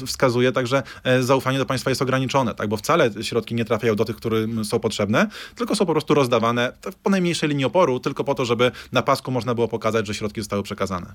[0.05, 4.05] wskazuje także e, zaufanie do państwa jest ograniczone, tak, bo wcale środki nie trafiają do
[4.05, 8.35] tych, którym są potrzebne, tylko są po prostu rozdawane po najmniejszej linii oporu, tylko po
[8.35, 11.13] to, żeby na pasku można było pokazać, że środki zostały przekazane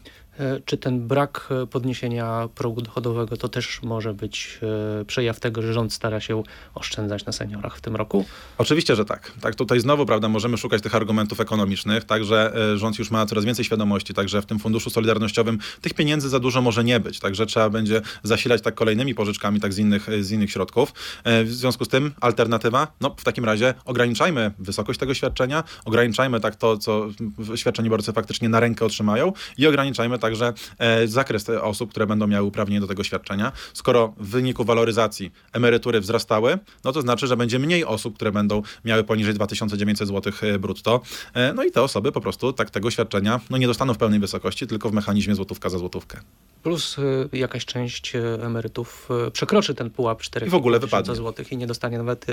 [0.64, 4.60] czy ten brak e, podniesienia progu dochodowego to też może być
[5.00, 6.42] e, przejaw tego, że rząd stara się
[6.74, 8.24] oszczędzać na seniorach w tym roku?
[8.58, 9.32] Oczywiście, że tak.
[9.40, 13.64] Tak, tutaj znowu, prawda, możemy szukać tych argumentów ekonomicznych, także rząd już ma coraz więcej
[13.64, 17.70] świadomości, także w tym funduszu solidarnościowym tych pieniędzy za dużo może nie być, także trzeba
[17.70, 20.92] będzie zasilać tak kolejnymi pożyczkami, tak z innych, z innych środków.
[21.24, 26.40] E, w związku z tym alternatywa, no w takim razie ograniczajmy wysokość tego świadczenia, ograniczajmy
[26.40, 27.08] tak to, co
[27.54, 32.80] świadczeniobiorcy faktycznie na rękę otrzymają i ograniczajmy także e, zakres osób, które będą miały uprawnienie
[32.80, 33.52] do tego świadczenia.
[33.72, 38.62] Skoro w wyniku waloryzacji emerytury wzrastały, no to znaczy, że będzie mniej osób, które będą
[38.84, 41.00] miały poniżej 2900 zł e, brutto.
[41.34, 44.20] E, no i te osoby po prostu tak tego świadczenia no nie dostaną w pełnej
[44.20, 46.20] wysokości, tylko w mechanizmie złotówka za złotówkę.
[46.64, 46.96] Plus
[47.32, 51.14] jakaś część emerytów przekroczy ten pułap 4 I w ogóle wypadnie.
[51.14, 52.26] zł i nie dostanie nawet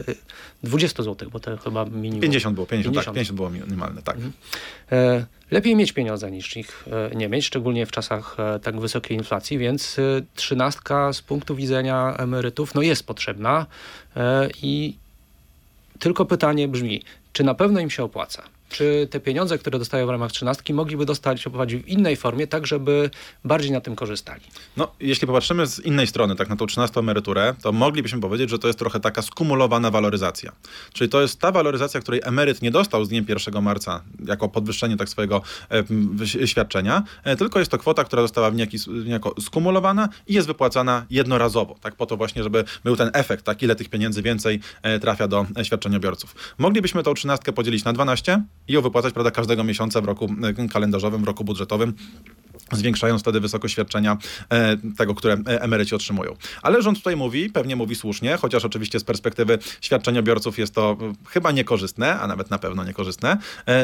[0.63, 2.22] 20 zł, bo to chyba minimum.
[2.22, 3.06] 50 było, 50, 50.
[3.06, 4.15] Tak, 50 było minimalne, tak.
[4.15, 5.26] Mhm.
[5.52, 9.58] Lepiej mieć pieniądze niż ich e, nie mieć, szczególnie w czasach e, tak wysokiej inflacji,
[9.58, 13.65] więc e, trzynastka z punktu widzenia emerytów no jest potrzebna
[14.62, 14.96] i
[16.00, 17.02] tylko pytanie brzmi,
[17.34, 18.44] czy na pewno im się opłaca?
[18.72, 23.10] Czy te pieniądze, które dostają w ramach trzynastki, mogliby dostać w innej formie, tak żeby
[23.46, 24.42] bardziej na tym korzystali?
[24.78, 28.60] No, jeśli popatrzymy z innej strony, tak na tą trzynastą emeryturę, to moglibyśmy powiedzieć, że
[28.60, 30.52] to jest trochę taka skumulowana waloryzacja.
[30.94, 34.98] Czyli to jest ta waloryzacja, której emeryt nie dostał z dniem 1 marca jako podwyższenie
[34.98, 35.42] tak swojego
[36.42, 41.06] e, świadczenia, e, tylko jest to kwota, która została niejaki, niejako skumulowana i jest wypłacana
[41.10, 45.00] jednorazowo, tak po to właśnie, żeby był ten efekt, tak ile tych pieniędzy więcej e,
[45.00, 46.36] trafia do e, świadczeniobiorców.
[46.58, 50.28] Moglibyśmy tą trzynastkę podzielić na 12, i ją wypłacać prawda, każdego miesiąca w roku
[50.74, 51.93] kalendarzowym, w roku budżetowym
[52.72, 54.18] zwiększając wtedy wysokość świadczenia
[54.50, 56.36] e, tego, które e, emeryci otrzymują.
[56.62, 61.52] Ale rząd tutaj mówi, pewnie mówi słusznie, chociaż oczywiście z perspektywy świadczeniobiorców jest to chyba
[61.52, 63.38] niekorzystne, a nawet na pewno niekorzystne,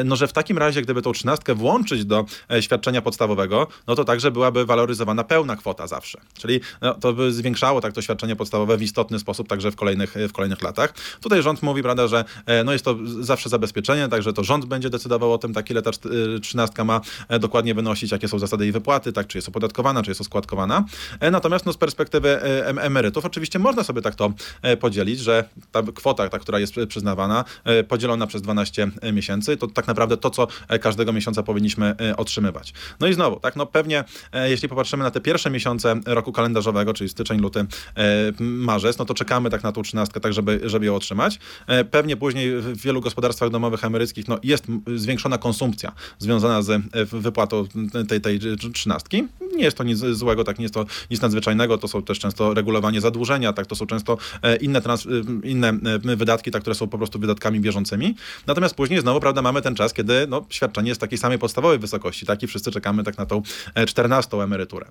[0.04, 2.24] no że w takim razie, gdyby tą trzynastkę włączyć do
[2.60, 6.20] świadczenia podstawowego, no to także byłaby waloryzowana pełna kwota zawsze.
[6.38, 10.14] Czyli no, to by zwiększało tak to świadczenie podstawowe w istotny sposób także w kolejnych,
[10.28, 10.94] w kolejnych latach.
[11.20, 12.24] Tutaj rząd mówi, prawda, że
[12.64, 15.90] no jest to zawsze zabezpieczenie, także to rząd będzie decydował o tym, tak ile ta
[16.42, 20.10] trzynastka ma e, dokładnie wynosić, jakie są zasady jej wypłaty, tak, czy jest opodatkowana, czy
[20.10, 20.84] jest oskładkowana.
[21.20, 24.32] E, natomiast no, z perspektywy e, emerytów oczywiście można sobie tak to
[24.80, 27.44] podzielić, że ta kwota, ta, która jest przyznawana,
[27.88, 30.46] podzielona przez 12 miesięcy, to tak naprawdę to, co
[30.80, 32.72] każdego miesiąca powinniśmy otrzymywać.
[33.00, 34.04] No i znowu, tak, no pewnie
[34.44, 37.66] jeśli popatrzymy na te pierwsze miesiące roku kalendarzowego, czyli styczeń, luty,
[38.40, 41.38] marzec, no to czekamy tak na tą trzynastkę, tak żeby, żeby ją otrzymać.
[41.90, 47.64] Pewnie później w wielu gospodarstwach domowych emeryckich no, jest zwiększona konsumpcja związana z e, wypłatą
[48.08, 48.40] tej, tej
[48.72, 49.24] trzynastki.
[49.56, 52.54] Nie jest to nic złego, tak nie jest to nic nadzwyczajnego, to są też często
[52.54, 54.18] regulowanie zadłużenia, tak to są często
[54.60, 55.06] inne, trans,
[55.44, 55.72] inne
[56.16, 58.14] wydatki, tak, które są po prostu wydatkami bieżącymi.
[58.46, 62.26] Natomiast później znowu, prawda, mamy ten czas, kiedy no, świadczenie jest takiej samej podstawowej wysokości,
[62.26, 63.42] tak, i wszyscy czekamy tak na tą
[63.86, 64.86] 14 emeryturę.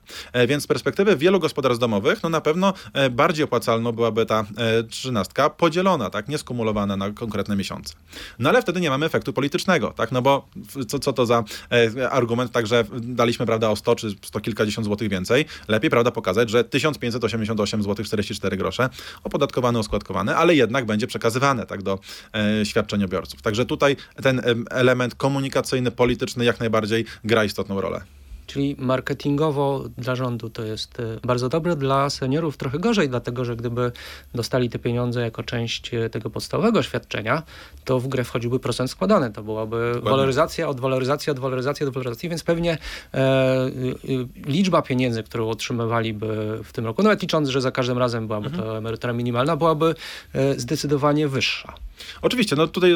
[0.48, 2.74] Więc z perspektywy wielu gospodarstw domowych, no na pewno
[3.12, 4.46] bardziej opłacalną byłaby ta
[4.90, 7.94] trzynastka podzielona, tak, nie skumulowana na konkretne miesiące.
[8.40, 10.48] No ale wtedy nie mamy efektu politycznego, tak, no bo
[10.88, 11.44] co, co to za
[11.98, 16.50] e, argument, także daliśmy, prawda, o 100 czy 100 kilkadziesiąt złotych więcej, lepiej, prawda, pokazać,
[16.50, 18.90] że 1588 zł 44 grosze
[19.24, 22.00] opodatkowane, oskładkowane, ale jednak będzie przekazywane, tak, do
[22.34, 23.42] e, świadczeniobiorców.
[23.42, 28.17] Także tutaj ten element komunikacyjny, polityczny jak najbardziej gra istotną rolę.
[28.48, 33.56] Czyli marketingowo dla rządu to jest e, bardzo dobre, dla seniorów trochę gorzej, dlatego że
[33.56, 33.92] gdyby
[34.34, 37.44] dostali te pieniądze jako część e, tego podstawowego świadczenia,
[37.86, 39.32] to w grę wchodziłby procent składany.
[39.32, 40.10] To byłaby Dokładnie.
[40.10, 42.78] waloryzacja od waloryzacji, od waloryzacji, od waloryzacji, więc pewnie
[43.14, 43.70] e, e,
[44.46, 48.64] liczba pieniędzy, którą otrzymywaliby w tym roku, nawet licząc, że za każdym razem byłaby mhm.
[48.64, 49.96] to emerytura minimalna, byłaby
[50.34, 51.74] e, zdecydowanie wyższa.
[52.22, 52.96] Oczywiście, no tutaj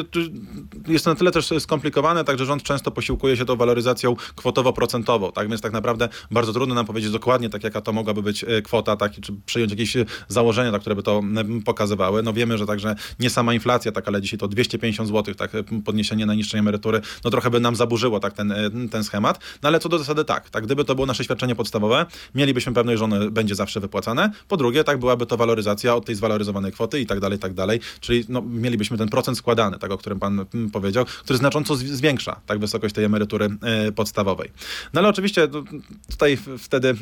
[0.88, 5.48] jest to na tyle też skomplikowane, także rząd często posiłkuje się tą waloryzacją kwotowo-procentową, tak?
[5.48, 8.96] Więc tak naprawdę bardzo trudno nam powiedzieć dokładnie, tak jaka to mogłaby być e, kwota,
[8.96, 11.22] tak, czy przyjąć jakieś e, założenia, tak, które by to
[11.64, 12.22] pokazywały.
[12.22, 15.62] No wiemy, że także nie sama inflacja, tak, ale dzisiaj to 250 zł, tak, e,
[15.84, 18.54] podniesienie najniższej emerytury, no trochę by nam zaburzyło tak ten,
[18.90, 22.06] ten schemat, no ale co do zasady tak, tak, gdyby to było nasze świadczenie podstawowe,
[22.34, 26.14] mielibyśmy pewność, że ono będzie zawsze wypłacane, po drugie, tak, byłaby to waloryzacja od tej
[26.14, 29.90] zwaloryzowanej kwoty i tak dalej, i tak dalej, czyli no, mielibyśmy ten procent składany, tak,
[29.90, 34.50] o którym pan powiedział, który znacząco zwiększa tak, wysokość tej emerytury e, podstawowej.
[34.92, 35.62] No ale oczywiście no,
[36.10, 36.94] tutaj wtedy e,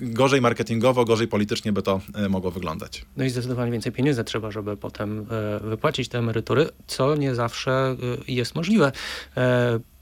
[0.00, 3.04] gorzej marketingowo, gorzej politycznie by to e, mogło wyglądać.
[3.16, 5.26] No i zdecydowanie więcej pieniędzy trzeba, żeby potem
[5.60, 7.96] wypłacić te emerytury, co nie zawsze
[8.28, 8.92] jest możliwe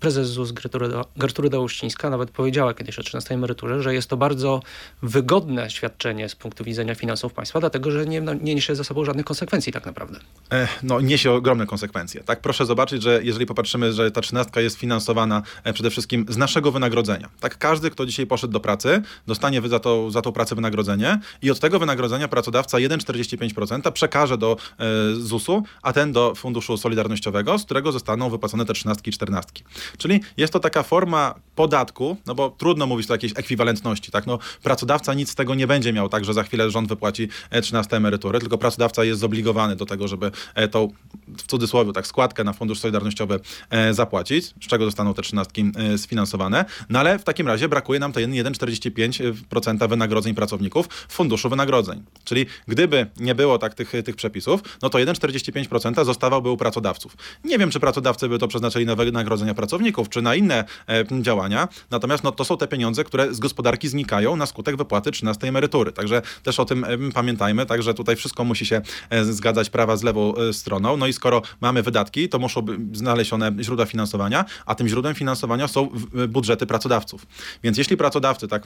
[0.00, 4.62] prezes ZUS Gertruda, Gertruda Uścińska nawet powiedziała kiedyś o 13 emeryturze, że jest to bardzo
[5.02, 9.04] wygodne świadczenie z punktu widzenia finansów państwa, dlatego że nie, no, nie niesie za sobą
[9.04, 10.18] żadnych konsekwencji tak naprawdę.
[10.52, 12.24] E, no niesie ogromne konsekwencje.
[12.24, 16.36] Tak, proszę zobaczyć, że jeżeli popatrzymy, że ta trzynastka jest finansowana e, przede wszystkim z
[16.36, 17.28] naszego wynagrodzenia.
[17.40, 21.50] Tak, każdy, kto dzisiaj poszedł do pracy, dostanie za, to, za tą pracę wynagrodzenie i
[21.50, 27.64] od tego wynagrodzenia pracodawca 1,45% przekaże do e, ZUS-u, a ten do Funduszu Solidarnościowego, z
[27.64, 29.64] którego zostaną wypłacone te trzynastki i czternastki.
[29.98, 34.26] Czyli jest to taka forma podatku, no bo trudno mówić o jakiejś ekwiwalentności, tak?
[34.26, 37.28] No, pracodawca nic z tego nie będzie miał, tak, że za chwilę rząd wypłaci
[37.62, 40.92] 13 e, emerytury, tylko pracodawca jest zobligowany do tego, żeby e, tą,
[41.38, 46.64] w cudzysłowie, tak, składkę na Fundusz Solidarnościowy e, zapłacić, z czego zostaną te trzynastki sfinansowane,
[46.88, 52.02] no ale w takim razie brakuje nam te 1,45% wynagrodzeń pracowników w Funduszu Wynagrodzeń.
[52.24, 57.16] Czyli gdyby nie było tak tych, tych przepisów, no to 1,45% zostawałby u pracodawców.
[57.44, 61.22] Nie wiem, czy pracodawcy by to przeznaczyli na wynagrodzenia pracowników, pracowników, czy na inne e,
[61.22, 61.68] działania.
[61.90, 65.92] Natomiast no, to są te pieniądze, które z gospodarki znikają na skutek wypłaty 13 emerytury.
[65.92, 70.02] Także też o tym e, pamiętajmy, także tutaj wszystko musi się e, zgadzać prawa z
[70.02, 70.96] lewą stroną.
[70.96, 75.68] No i skoro mamy wydatki, to muszą być znalezione źródła finansowania, a tym źródłem finansowania
[75.68, 75.88] są
[76.28, 77.26] budżety pracodawców.
[77.62, 78.64] Więc jeśli pracodawcy tak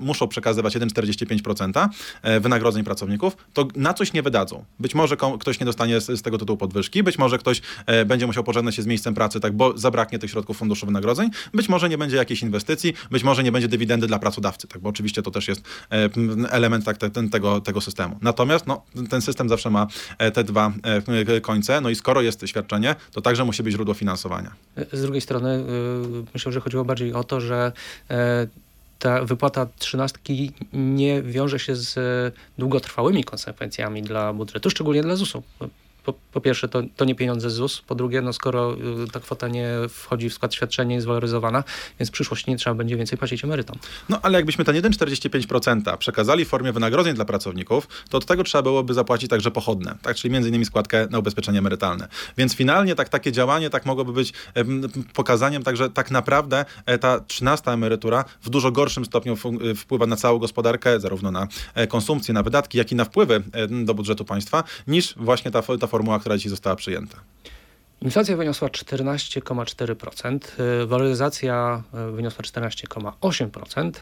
[0.00, 1.88] muszą przekazywać 1,45%
[2.40, 4.64] wynagrodzeń pracowników, to na coś nie wydadzą.
[4.80, 7.62] Być może ktoś nie dostanie z, tego tytułu podwyżki, być może ktoś
[8.06, 11.30] będzie musiał pożegnać się z miejscem pracy, tak, bo zabraknie tych środków funduszu wynagrodzeń.
[11.54, 14.88] Być może nie będzie jakiejś inwestycji, być może nie będzie dywidendy dla pracodawcy, tak, bo
[14.88, 16.08] oczywiście to też jest e,
[16.50, 18.18] element tak, ten, tego, tego systemu.
[18.22, 19.86] Natomiast no, ten system zawsze ma
[20.18, 20.72] e, te dwa
[21.28, 24.52] e, końce, no i skoro jest świadczenie, to także musi być źródło finansowania.
[24.92, 25.64] Z drugiej strony
[26.34, 27.72] myślę, że chodziło bardziej o to, że
[28.98, 31.94] ta wypłata trzynastki nie wiąże się z
[32.58, 35.42] długotrwałymi konsekwencjami dla budżetu, szczególnie dla ZUS-u
[36.04, 39.48] po, po, pierwsze to, to nie pieniądze ZUS, po drugie no skoro y, ta kwota
[39.48, 41.64] nie wchodzi w skład świadczenia, jest waloryzowana,
[41.98, 43.78] więc w przyszłości nie trzeba będzie więcej płacić emerytom.
[44.08, 48.62] No ale jakbyśmy ten 1,45% przekazali w formie wynagrodzeń dla pracowników, to od tego trzeba
[48.62, 52.08] byłoby zapłacić także pochodne, tak, czyli między innymi składkę na ubezpieczenie emerytalne.
[52.36, 54.32] Więc finalnie tak, takie działanie tak mogłoby być
[55.14, 59.32] pokazaniem także tak naprawdę e, ta 13 emerytura w dużo gorszym stopniu
[59.70, 63.42] e, wpływa na całą gospodarkę, zarówno na e, konsumpcję, na wydatki, jak i na wpływy
[63.84, 67.16] do budżetu państwa, niż właśnie ta, ta formuła, która dzisiaj została przyjęta.
[68.02, 70.38] Inflacja wyniosła 14,4%,
[70.82, 73.92] y, waloryzacja y, wyniosła 14,8%.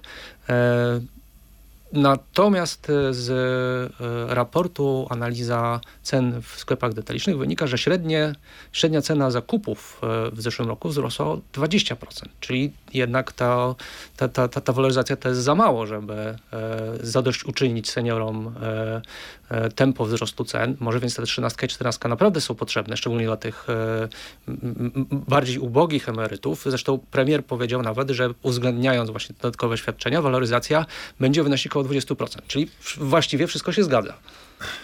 [1.92, 3.28] Natomiast e, z
[4.28, 8.32] raportu analiza cen w sklepach detalicznych wynika, że średnie,
[8.72, 10.00] średnia cena zakupów
[10.32, 11.96] w zeszłym roku wzrosła o 20%,
[12.40, 13.74] czyli jednak ta,
[14.16, 16.36] ta, ta, ta, ta waloryzacja to jest za mało, żeby
[17.02, 18.54] zadośćuczynić seniorom
[19.74, 20.76] tempo wzrostu cen.
[20.80, 24.08] Może więc te 13 i 14 naprawdę są potrzebne, szczególnie dla tych e,
[25.10, 26.62] bardziej ubogich emerytów.
[26.66, 30.86] Zresztą premier powiedział nawet, że uwzględniając właśnie dodatkowe świadczenia, waloryzacja
[31.20, 32.38] będzie wynosić około 20%.
[32.46, 34.14] Czyli właściwie wszystko się zgadza.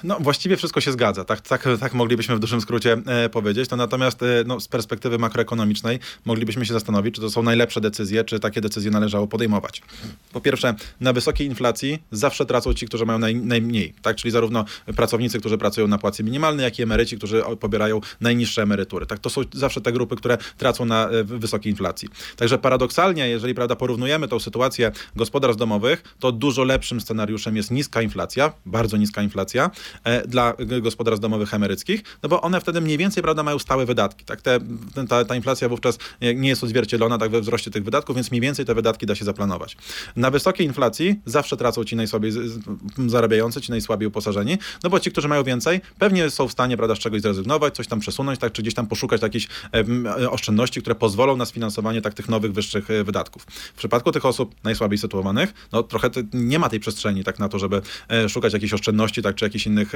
[0.04, 3.68] No właściwie wszystko się zgadza, tak, tak, tak moglibyśmy w dużym skrócie e, powiedzieć.
[3.68, 8.24] To natomiast e, no, z perspektywy makroekonomicznej moglibyśmy się zastanowić, czy to są najlepsze decyzje,
[8.24, 9.82] czy takie decyzje należało podejmować.
[10.32, 14.16] Po pierwsze, na wysokiej inflacji zawsze tracą ci, którzy mają naj, najmniej, tak?
[14.16, 14.64] czyli zarówno
[14.96, 19.06] pracownicy, którzy pracują na płacy minimalnej, jak i emeryci, którzy pobierają najniższe emerytury.
[19.06, 19.18] Tak?
[19.18, 22.08] To są zawsze te grupy, które tracą na e, wysokiej inflacji.
[22.36, 28.02] Także paradoksalnie, jeżeli prawda, porównujemy tą sytuację gospodarstw domowych, to dużo lepszym scenariuszem jest niska
[28.02, 29.65] inflacja, bardzo niska inflacja,
[30.04, 34.24] E, dla gospodarstw domowych emeryckich, no bo one wtedy mniej więcej prawda, mają stałe wydatki.
[34.24, 34.40] Tak?
[34.40, 34.58] Te,
[35.08, 38.64] ta, ta inflacja wówczas nie jest odzwierciedlona tak we wzroście tych wydatków, więc mniej więcej
[38.64, 39.76] te wydatki da się zaplanować.
[40.16, 42.32] Na wysokiej inflacji zawsze tracą ci najsłabiej
[43.06, 46.94] zarabiający, ci najsłabiej uposażeni, no bo ci, którzy mają więcej, pewnie są w stanie prawda,
[46.94, 49.48] z czegoś zrezygnować, coś tam przesunąć, tak, czy gdzieś tam poszukać jakichś
[50.20, 53.42] e, oszczędności, które pozwolą na sfinansowanie tak, tych nowych, wyższych e, wydatków.
[53.74, 57.58] W przypadku tych osób najsłabiej sytuowanych, no trochę nie ma tej przestrzeni tak na to,
[57.58, 57.82] żeby
[58.28, 59.92] szukać jakichś oszczędności, tak, czy jakichś jakichś innych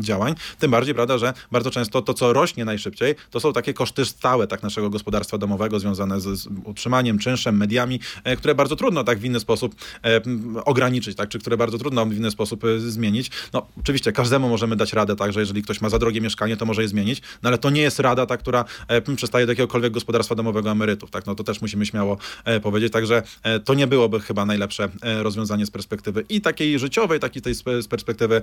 [0.00, 0.34] działań.
[0.58, 4.46] Tym bardziej, prawda, że bardzo często to, co rośnie najszybciej, to są takie koszty stałe
[4.46, 9.18] tak naszego gospodarstwa domowego związane z, z utrzymaniem, czynszem, mediami, e, które bardzo trudno tak
[9.18, 9.74] w inny sposób
[10.04, 10.20] e,
[10.64, 13.30] ograniczyć, tak, czy które bardzo trudno w inny sposób e, zmienić.
[13.52, 16.66] No, oczywiście każdemu możemy dać radę, tak, że jeżeli ktoś ma za drogie mieszkanie, to
[16.66, 18.64] może je zmienić, no ale to nie jest rada ta, która
[19.16, 22.18] przestaje do jakiegokolwiek gospodarstwa domowego emerytów, tak, no to też musimy śmiało
[22.62, 23.22] powiedzieć, także
[23.64, 28.42] to nie byłoby chyba najlepsze rozwiązanie z perspektywy i takiej życiowej, takiej tej z perspektywy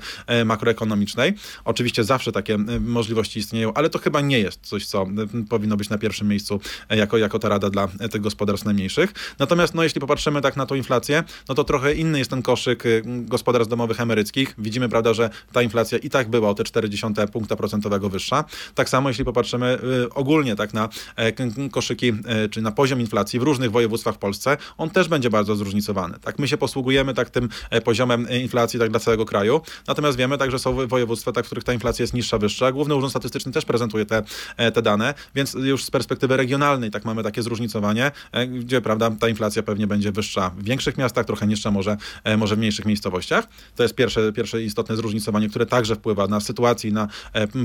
[0.49, 1.33] makroekonomicznej.
[1.65, 5.05] Oczywiście zawsze takie możliwości istnieją, ale to chyba nie jest coś, co
[5.49, 9.13] powinno być na pierwszym miejscu e, jako, jako ta rada dla e, tych gospodarstw najmniejszych.
[9.39, 12.85] Natomiast no, jeśli popatrzymy tak na tą inflację, no to trochę inny jest ten koszyk
[12.85, 14.55] y, gospodarstw domowych emeryckich.
[14.57, 18.43] Widzimy, prawda, że ta inflacja i tak była o te 0,4 punkta procentowego wyższa.
[18.75, 21.31] Tak samo jeśli popatrzymy y, ogólnie tak na e,
[21.71, 22.13] koszyki,
[22.51, 26.19] czy na poziom inflacji w różnych województwach w Polsce, on też będzie bardzo zróżnicowany.
[26.19, 27.49] Tak, my się posługujemy tak tym
[27.83, 31.63] poziomem inflacji tak dla całego kraju, natomiast wiemy tak, że są województwa, tak, w których
[31.63, 32.71] ta inflacja jest niższa, wyższa.
[32.71, 34.23] Główny Urząd Statystyczny też prezentuje te,
[34.57, 39.11] e, te dane, więc już z perspektywy regionalnej tak mamy takie zróżnicowanie, e, gdzie prawda,
[39.19, 42.85] ta inflacja pewnie będzie wyższa w większych miastach, trochę niższa może, e, może w mniejszych
[42.85, 43.47] miejscowościach.
[43.75, 47.07] To jest pierwsze, pierwsze istotne zróżnicowanie, które także wpływa na sytuację, na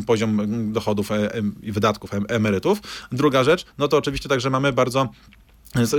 [0.07, 1.09] poziom dochodów
[1.63, 2.81] i wydatków emerytów.
[3.13, 5.09] Druga rzecz, no to oczywiście także mamy bardzo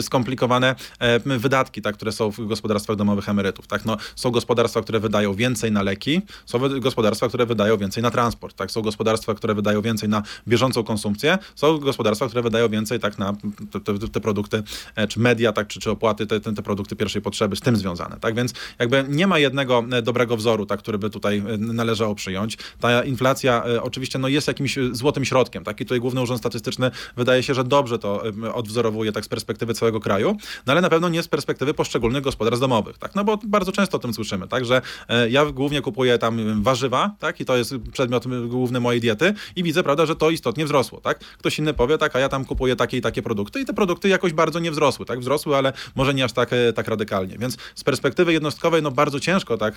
[0.02, 3.68] skomplikowane e, wydatki, tak, które są w gospodarstwach domowych emerytów.
[3.68, 3.86] Tak?
[3.86, 8.56] No, są gospodarstwa, które wydają więcej na leki, są gospodarstwa, które wydają więcej na transport,
[8.56, 8.72] tak?
[8.72, 13.34] są gospodarstwa, które wydają więcej na bieżącą konsumpcję, są gospodarstwa, które wydają więcej tak, na
[13.72, 14.64] te, te, te produkty,
[14.96, 18.20] e, czy media, tak, czy, czy opłaty, te, te, produkty pierwszej potrzeby z tym związane.
[18.20, 18.36] Tak?
[18.36, 22.58] Więc jakby nie ma jednego e, dobrego wzoru, tak, który by tutaj należało przyjąć.
[22.80, 25.64] Ta inflacja oczywiście no, jest jakimś złotym środkiem.
[25.64, 25.82] Tak?
[25.82, 28.24] I tutaj Główny Urząd Statystyczny wydaje się, że dobrze to
[28.54, 32.24] odwzorowuje tak z perspektywy perspektywy całego kraju, no ale na pewno nie z perspektywy poszczególnych
[32.24, 33.16] gospodarstw domowych, tak?
[33.16, 34.66] No bo bardzo często o tym słyszymy, tak?
[34.66, 37.42] Że e, ja głównie kupuję tam warzywa, tak?
[37.42, 41.20] I to jest przedmiot główny mojej diety i widzę, prawda, że to istotnie wzrosło, tak?
[41.20, 44.10] Ktoś inny powie, tak, a ja tam kupuję takie i takie produkty i te produkty
[44.10, 45.20] jakoś bardzo nie wzrosły, tak?
[45.20, 47.38] Wzrosły, ale może nie aż tak, e, tak radykalnie.
[47.38, 49.76] Więc z perspektywy jednostkowej, no bardzo ciężko tak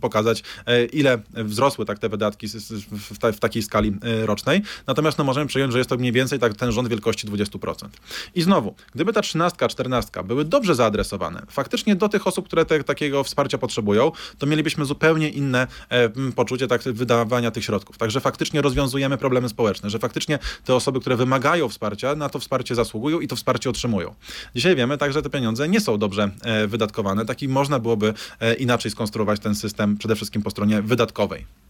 [0.00, 3.92] pokazać, e, ile wzrosły tak te wydatki w, w takiej skali
[4.24, 4.62] rocznej.
[4.86, 7.88] Natomiast no możemy przyjąć, że jest to mniej więcej tak ten rząd wielkości 20%.
[8.34, 12.64] I znowu, gdyby ta ta trzynastka, czternastka były dobrze zaadresowane, faktycznie do tych osób, które
[12.64, 17.98] te, takiego wsparcia potrzebują, to mielibyśmy zupełnie inne e, poczucie tak, wydawania tych środków.
[17.98, 22.74] Także faktycznie rozwiązujemy problemy społeczne, że faktycznie te osoby, które wymagają wsparcia, na to wsparcie
[22.74, 24.14] zasługują i to wsparcie otrzymują.
[24.54, 27.26] Dzisiaj wiemy także, że te pieniądze nie są dobrze e, wydatkowane.
[27.26, 31.69] Taki można byłoby e, inaczej skonstruować ten system, przede wszystkim po stronie wydatkowej.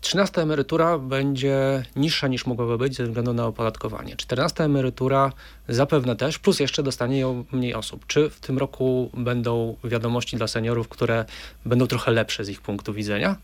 [0.00, 4.16] Trzynasta emerytura będzie niższa niż mogłaby być ze względu na opodatkowanie.
[4.16, 5.32] Czternasta emerytura
[5.68, 8.06] zapewne też, plus jeszcze dostanie ją mniej osób.
[8.06, 11.24] Czy w tym roku będą wiadomości dla seniorów, które
[11.64, 13.36] będą trochę lepsze z ich punktu widzenia?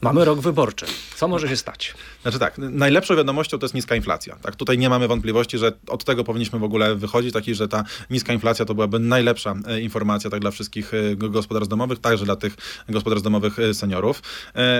[0.00, 0.86] Mamy rok wyborczy.
[1.16, 1.94] Co może się stać?
[2.22, 4.36] Znaczy tak, najlepszą wiadomością to jest niska inflacja.
[4.42, 7.84] Tak, tutaj nie mamy wątpliwości, że od tego powinniśmy w ogóle wychodzić, taki, że ta
[8.10, 12.36] niska inflacja to byłaby najlepsza e, informacja tak dla wszystkich e, gospodarstw domowych, także dla
[12.36, 12.56] tych
[12.88, 14.22] gospodarstw domowych e, seniorów.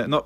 [0.07, 0.25] No,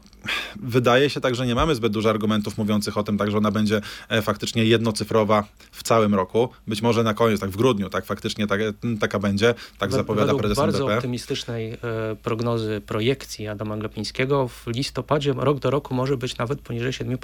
[0.56, 3.52] wydaje się tak, że nie mamy zbyt dużo argumentów mówiących o tym, tak, że ona
[3.52, 3.82] będzie
[4.22, 6.50] faktycznie jednocyfrowa w całym roku.
[6.68, 8.62] Być może na koniec, tak w grudniu, tak faktycznie tak,
[9.00, 10.96] taka będzie, tak zapowiada prezes bardzo NBP.
[10.96, 11.78] optymistycznej
[12.24, 17.18] prognozy projekcji Adama Glapińskiego w listopadzie rok do roku może być nawet poniżej 7%.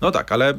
[0.00, 0.54] No tak, ale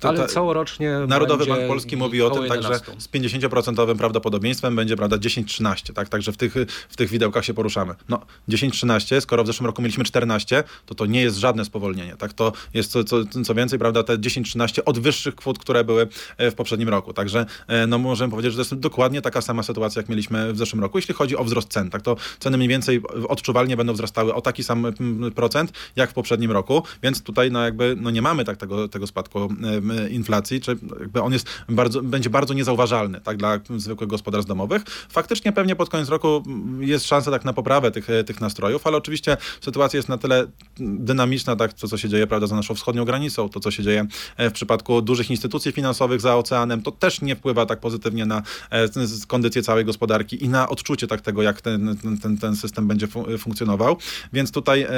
[0.00, 2.92] to, Ale całorocznie Narodowy Bank Polski mówi o tym 11.
[2.98, 6.08] z 50% prawdopodobieństwem będzie prawda 10-13, tak?
[6.08, 6.54] Także w tych,
[6.88, 7.94] w tych widełkach się poruszamy.
[8.08, 12.32] No 10-13, skoro w zeszłym roku mieliśmy 14, to to nie jest żadne spowolnienie, tak?
[12.32, 16.50] To jest co, co, co więcej, prawda, te 10-13 od wyższych kwot, które były e,
[16.50, 17.12] w poprzednim roku.
[17.12, 20.58] Także e, no możemy powiedzieć, że to jest dokładnie taka sama sytuacja, jak mieliśmy w
[20.58, 22.02] zeszłym roku, jeśli chodzi o wzrost cen, tak?
[22.02, 26.50] To ceny mniej więcej odczuwalnie będą wzrastały o taki sam mm, procent, jak w poprzednim
[26.50, 30.76] roku, więc tutaj no jakby no nie mamy tak tego, tego spadku e, inflacji, czy
[31.00, 34.82] jakby on jest bardzo, będzie bardzo niezauważalny, tak, dla zwykłych gospodarstw domowych.
[35.08, 38.96] Faktycznie pewnie pod koniec roku mm, jest szansa tak na poprawę tych, tych nastrojów, ale
[38.96, 40.46] oczywiście sytuacja jest na tyle
[40.78, 44.06] dynamiczna, tak, to co się dzieje, prawda, za naszą wschodnią granicą, to co się dzieje
[44.38, 48.88] w przypadku dużych instytucji finansowych za oceanem, to też nie wpływa tak pozytywnie na e,
[49.26, 53.24] kondycję całej gospodarki i na odczucie tak tego, jak ten, ten, ten system będzie fu
[53.38, 53.96] funkcjonował.
[54.32, 54.88] Więc tutaj e,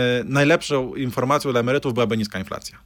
[0.70, 2.78] najlepszą informacją dla emerytów byłaby niska inflacja.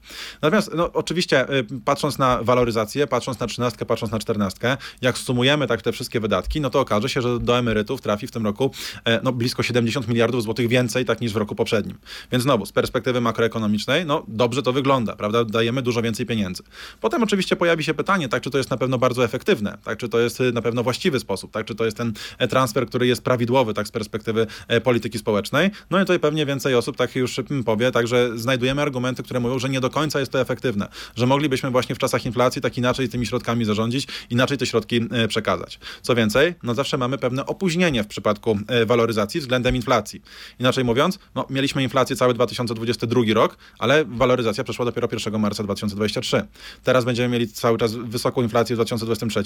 [0.43, 1.49] Natomiast no, oczywiście e,
[1.85, 6.61] patrząc na waloryzację, patrząc na trzynastkę, patrząc na czternastkę, jak sumujemy tak te wszystkie wydatki,
[6.61, 8.71] no to okaże się, że do emerytów trafi w tym roku
[9.23, 11.99] no, blisko 70 miliardów złotych więcej tak niż w roku poprzednim.
[12.33, 15.45] Więc znowu, z perspektywy makroekonomicznej, no dobrze to wygląda, prawda?
[15.45, 16.63] Dajemy dużo więcej pieniędzy.
[17.01, 20.09] Potem oczywiście pojawi się pytanie, tak, czy to jest na pewno bardzo efektywne, tak, czy
[20.09, 23.07] to jest y, na pewno właściwy sposób, tak, czy to jest ten e, transfer, który
[23.07, 25.71] jest prawidłowy, tak, z perspektywy e, polityki społecznej.
[25.91, 27.41] No i tutaj pewnie więcej osób tak już
[27.71, 31.71] powie, także znajdujemy argumenty, które mówią, że nie do końca jest to efektywne, że moglibyśmy
[31.71, 35.79] właśnie w czasach inflacji tak inaczej tymi środkami zarządzić, inaczej te środki e, przekazać.
[36.03, 40.23] Co więcej, no zawsze mamy pewne opóźnienie w przypadku waloryzacji względem inflacji.
[40.61, 46.47] Inaczej mówiąc, no mieliśmy inflację cały 2022 rok, ale waloryzacja przeszła dopiero 1 marca 2023.
[46.85, 49.43] Teraz będziemy mieli cały czas wysoką inflację w 2023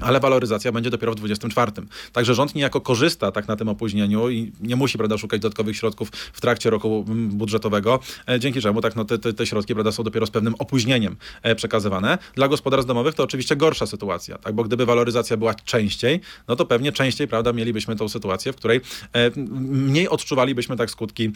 [0.00, 1.72] ale waloryzacja będzie dopiero w 24.
[2.12, 6.08] Także rząd niejako korzysta tak na tym opóźnieniu i nie musi prawda, szukać dodatkowych środków
[6.32, 10.02] w trakcie roku budżetowego, e, dzięki czemu tak, no, te, te, te środki prawda, są
[10.02, 12.18] dopiero z pewnym opóźnieniem e, przekazywane.
[12.34, 16.66] Dla gospodarstw domowych to oczywiście gorsza sytuacja, tak, bo gdyby waloryzacja była częściej, no to
[16.66, 18.80] pewnie częściej prawda, mielibyśmy tą sytuację, w której
[19.12, 19.30] e,
[19.70, 21.30] mniej odczuwalibyśmy tak skutki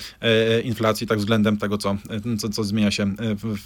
[0.64, 1.96] inflacji tak względem tego, co,
[2.38, 3.59] co, co zmienia się w,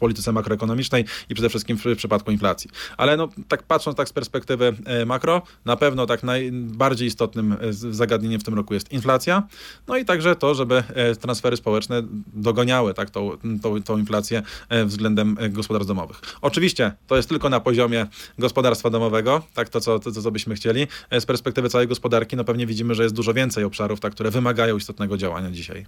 [0.00, 2.70] polityce makroekonomicznej i przede wszystkim w, przypadku inflacji.
[2.96, 7.72] Ale no, tak patrząc tak z perspektywy e, makro, na pewno tak najbardziej istotnym e,
[7.72, 9.42] zagadnieniem w tym roku jest inflacja,
[9.88, 13.30] no i także to, żeby e, transfery społeczne dogoniały tak, tą,
[13.62, 14.42] tą, tą inflację
[14.84, 16.20] względem gospodarstw domowych.
[16.40, 18.06] Oczywiście to jest tylko na poziomie
[18.38, 20.86] gospodarstwa domowego, tak to co, to, co byśmy chcieli.
[21.20, 24.76] Z perspektywy całej gospodarki, no pewnie widzimy, że jest dużo więcej obszarów, tak, które wymagają
[24.76, 25.86] istotnego działania dzisiaj.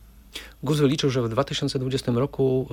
[0.63, 2.69] Guzu liczył, że w 2020 roku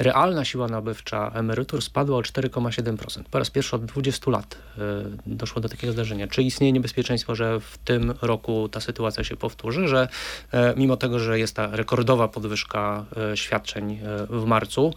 [0.00, 3.22] y, realna siła nabywcza emerytur spadła o 4,7%.
[3.30, 4.80] Po raz pierwszy od 20 lat y,
[5.26, 6.28] doszło do takiego zdarzenia.
[6.28, 10.08] Czy istnieje niebezpieczeństwo, że w tym roku ta sytuacja się powtórzy, że
[10.54, 13.04] y, mimo tego, że jest ta rekordowa podwyżka
[13.34, 14.00] świadczeń
[14.30, 14.94] w marcu,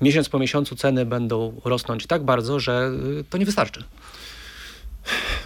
[0.00, 2.90] miesiąc po miesiącu ceny będą rosnąć tak bardzo, że
[3.30, 3.84] to nie wystarczy?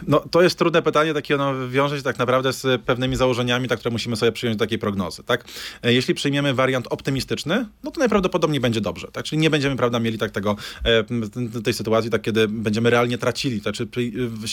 [0.07, 3.78] No, to jest trudne pytanie, takie ono wiąże się tak naprawdę z pewnymi założeniami, tak,
[3.78, 5.22] które musimy sobie przyjąć do takiej prognozy.
[5.22, 5.44] Tak?
[5.82, 9.09] E, jeśli przyjmiemy wariant optymistyczny, no to najprawdopodobniej będzie dobrze.
[9.12, 9.24] Tak?
[9.24, 13.61] Czyli nie będziemy prawda, mieli tak tego, e, tej sytuacji, tak, kiedy będziemy realnie tracili,
[13.61, 13.74] tak?
[13.74, 13.88] czy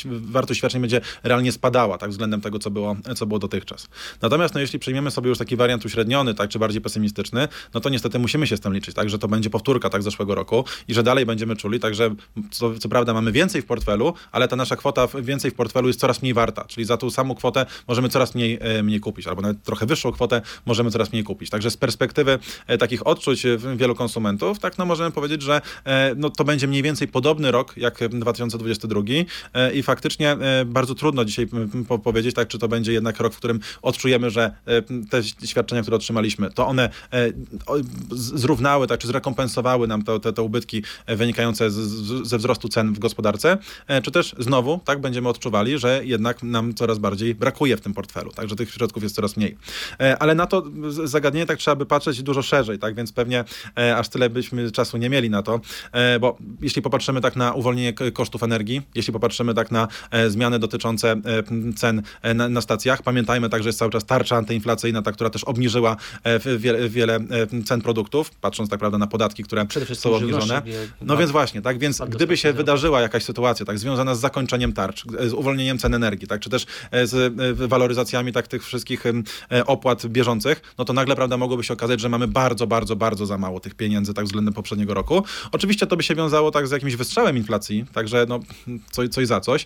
[0.05, 3.87] wartość świadczeń będzie realnie spadała tak, względem tego, co było, co było dotychczas.
[4.21, 7.89] Natomiast no, jeśli przyjmiemy sobie już taki wariant uśredniony, tak, czy bardziej pesymistyczny, no to
[7.89, 10.93] niestety musimy się z tym liczyć, tak, że to będzie powtórka tak, zeszłego roku i
[10.93, 12.15] że dalej będziemy czuli, także
[12.51, 15.87] co, co prawda mamy więcej w portfelu, ale ta nasza kwota więcej więcej w portfelu
[15.87, 19.27] jest coraz mniej warta, czyli za tą samą kwotę możemy coraz mniej, e, mniej kupić,
[19.27, 21.49] albo nawet trochę wyższą kwotę możemy coraz mniej kupić.
[21.49, 25.61] Także z perspektywy e, takich odczuć e, wielu konsumentów, tak no możemy powiedzieć, że
[26.15, 29.01] no, to będzie mniej więcej podobny rok jak 2022
[29.73, 31.47] i faktycznie bardzo trudno dzisiaj
[32.03, 34.51] powiedzieć, tak, czy to będzie jednak rok, w którym odczujemy, że
[35.09, 36.89] te świadczenia, które otrzymaliśmy, to one
[38.11, 41.77] zrównały, tak, czy zrekompensowały nam te, te, te ubytki wynikające z,
[42.27, 43.57] ze wzrostu cen w gospodarce,
[44.03, 47.93] czy też znowu, tak, będziemy będziemy odczuwali, że jednak nam coraz bardziej brakuje w tym
[47.93, 49.57] portfelu, także tych środków jest coraz mniej.
[49.99, 50.63] E, ale na to
[51.03, 53.43] zagadnienie tak trzeba by patrzeć dużo szerzej, tak więc pewnie
[53.77, 55.59] e, aż tyle byśmy czasu nie mieli na to,
[55.91, 59.87] e, bo jeśli popatrzymy tak na uwolnienie kosztów energii, jeśli popatrzymy tak na
[60.27, 61.15] zmiany dotyczące
[61.75, 62.01] cen
[62.35, 65.95] na, na stacjach, pamiętajmy także, że jest cały czas tarcza antyinflacyjna, ta, która też obniżyła
[66.57, 67.19] wiele, wiele
[67.65, 70.61] cen produktów, patrząc tak naprawdę na podatki, które są obniżone.
[71.01, 75.05] No więc właśnie, tak więc gdyby się wydarzyła jakaś sytuacja tak związana z zakończeniem tarcz,
[75.19, 79.65] z uwolnieniem cen energii, tak, czy też e, z e, waloryzacjami tak, tych wszystkich e,
[79.65, 83.37] opłat bieżących, no to nagle prawda, mogłoby się okazać, że mamy bardzo, bardzo, bardzo za
[83.37, 85.23] mało tych pieniędzy tak względem poprzedniego roku.
[85.51, 88.39] Oczywiście to by się wiązało tak z jakimś wystrzałem inflacji, także no,
[88.91, 89.65] coś, coś za coś.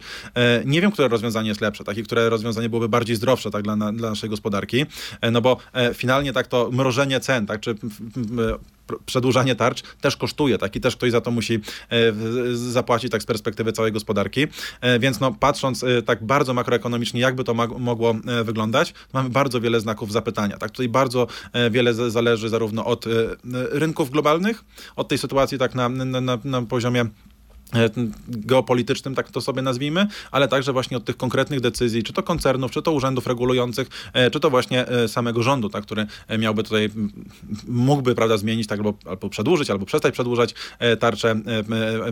[0.66, 4.10] Nie wiem, które rozwiązanie jest lepsze, takie, które rozwiązanie byłoby bardziej zdrowsze tak, dla, dla
[4.10, 4.86] naszej gospodarki,
[5.32, 5.58] no bo
[5.94, 7.76] finalnie tak to mrożenie cen, tak, czy
[9.06, 10.76] przedłużanie tarcz też kosztuje, tak?
[10.76, 11.60] I też ktoś za to musi
[12.54, 14.48] zapłacić tak z perspektywy całej gospodarki.
[15.00, 20.58] Więc no, patrząc tak bardzo makroekonomicznie, jakby to mogło wyglądać, mamy bardzo wiele znaków zapytania.
[20.58, 20.72] Tak?
[20.72, 21.28] Tutaj bardzo
[21.72, 23.06] wiele zależy zarówno od
[23.72, 24.64] rynków globalnych,
[24.96, 27.31] od tej sytuacji tak na, na, na poziomie E,
[28.28, 32.72] geopolitycznym, tak to sobie nazwijmy, ale także właśnie od tych konkretnych decyzji, czy to koncernów,
[32.72, 36.08] czy to urzędów regulujących, e, czy to właśnie e, samego rządu, tak, który
[36.40, 36.90] miałby tutaj,
[37.68, 40.56] mógłby, prawda, zmienić, tak, albo, albo przedłużyć, albo przestać przedłużać
[41.00, 41.36] tarczę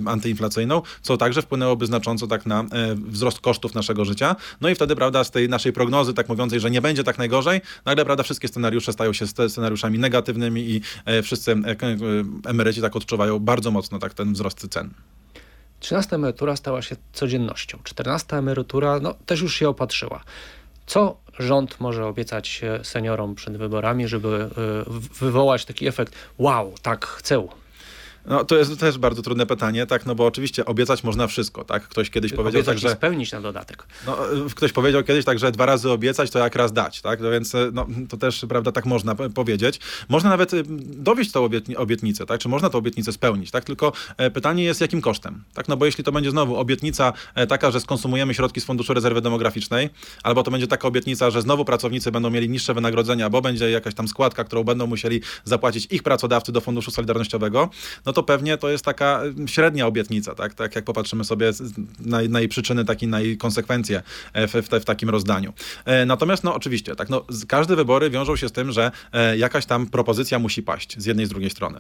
[0.05, 4.36] antyinflacyjną, co także wpłynęłoby znacząco tak na wzrost kosztów naszego życia.
[4.62, 7.62] No i wtedy, prawda, z tej naszej prognozy, tak mówiącej, że nie będzie tak najgorzej,
[7.86, 10.82] nagle, prawda, wszystkie scenariusze stają się scenariuszami negatywnymi i
[11.24, 11.55] wszyscy
[12.45, 14.93] emeryci tak odczuwają bardzo mocno tak ten wzrost cen.
[15.80, 17.80] 13 emerytura stała się codziennością.
[17.84, 20.23] 14 emerytura no, też już się opatrzyła.
[20.86, 24.49] Co rząd może obiecać seniorom przed wyborami, żeby
[24.88, 27.47] e, wywołać taki efekt wow, tak, chcę?
[28.30, 31.84] No, to jest też bardzo trudne pytanie, tak, no bo oczywiście obiecać można wszystko, tak?
[31.84, 32.89] Ktoś kiedyś powiedział tak, że...
[32.89, 33.88] spełnić na dodatek.
[34.07, 34.17] No,
[34.55, 37.19] ktoś powiedział kiedyś tak, że dwa razy obiecać, to jak raz dać, tak?
[37.21, 39.80] No więc no, to też, prawda, tak można powiedzieć.
[40.09, 42.39] Można nawet y, dowieść tą obietnicę, tak?
[42.41, 43.63] Czy można tę obietnicę spełnić, tak?
[43.63, 45.67] Tylko e, pytanie jest, jakim kosztem, tak?
[45.67, 49.21] No bo jeśli to będzie znowu obietnica e, taka, że skonsumujemy środki z Funduszu Rezerwy
[49.21, 49.89] Demograficznej,
[50.23, 53.93] albo to będzie taka obietnica, że znowu pracownicy będą mieli niższe wynagrodzenia, bo będzie jakaś
[53.93, 57.69] tam składka, którą będą musieli zapłacić ich pracodawcy do Funduszu Solidarnościowego,
[58.05, 61.51] no to pewnie to jest taka średnia obietnica, tak, tak jak popatrzymy sobie
[61.99, 64.01] na, na jej przyczyny, tak i na jej konsekwencje
[64.34, 65.53] e, w, w, w takim rozdaniu.
[65.86, 69.65] E, natomiast, no oczywiście, tak, no, każde wybory wiążą się z tym, że e, jakaś
[69.65, 71.80] tam propozycja musi paść z jednej i z drugiej strony.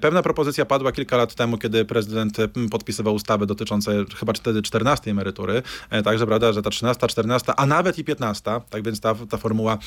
[0.00, 2.36] Pewna propozycja padła kilka lat temu, kiedy prezydent
[2.70, 5.62] podpisywał ustawy dotyczące chyba wtedy 14 emerytury,
[6.04, 9.78] także prawda, że ta 13, 14, a nawet i 15, tak więc ta, ta formuła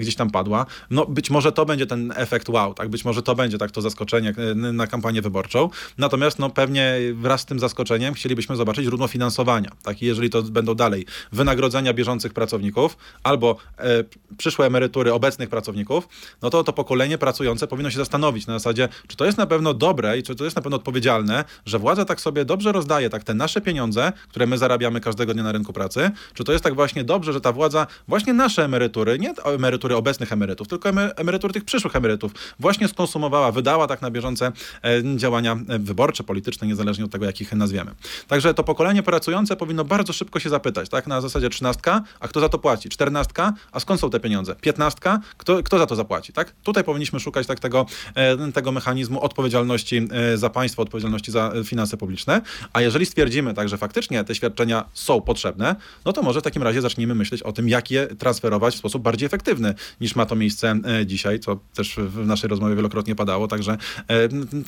[0.00, 0.66] gdzieś tam padła.
[0.90, 3.82] No być może to będzie ten efekt wow, tak, być może to będzie tak to
[3.82, 9.70] zaskoczenie na kampanię wyborczą, Natomiast no, pewnie wraz z tym zaskoczeniem chcielibyśmy zobaczyć źródło finansowania.
[9.82, 10.02] Tak?
[10.02, 14.04] I jeżeli to będą dalej wynagrodzenia bieżących pracowników albo e,
[14.36, 16.08] przyszłe emerytury obecnych pracowników,
[16.42, 19.74] no to to pokolenie pracujące powinno się zastanowić na zasadzie, czy to jest na pewno
[19.74, 23.24] dobre i czy to jest na pewno odpowiedzialne, że władza tak sobie dobrze rozdaje tak
[23.24, 26.74] te nasze pieniądze, które my zarabiamy każdego dnia na rynku pracy, czy to jest tak
[26.74, 31.64] właśnie dobrze, że ta władza właśnie nasze emerytury, nie emerytury obecnych emerytów, tylko emerytury tych
[31.64, 34.52] przyszłych emerytów właśnie skonsumowała, wydała tak na bieżące
[34.82, 37.90] e, działania wyborcze, polityczne, niezależnie od tego, jak ich nazwiemy.
[38.28, 41.06] Także to pokolenie pracujące powinno bardzo szybko się zapytać, tak?
[41.06, 42.88] Na zasadzie trzynastka, a kto za to płaci?
[42.88, 44.54] Czternastka, a skąd są te pieniądze?
[44.60, 46.54] Piętnastka, kto, kto za to zapłaci, tak?
[46.62, 51.96] Tutaj powinniśmy szukać tak tego, e, tego mechanizmu odpowiedzialności e, za państwo, odpowiedzialności za finanse
[51.96, 52.40] publiczne,
[52.72, 56.62] a jeżeli stwierdzimy tak, że faktycznie te świadczenia są potrzebne, no to może w takim
[56.62, 60.36] razie zacznijmy myśleć o tym, jak je transferować w sposób bardziej efektywny, niż ma to
[60.36, 63.76] miejsce e, dzisiaj, co też w naszej rozmowie wielokrotnie padało, także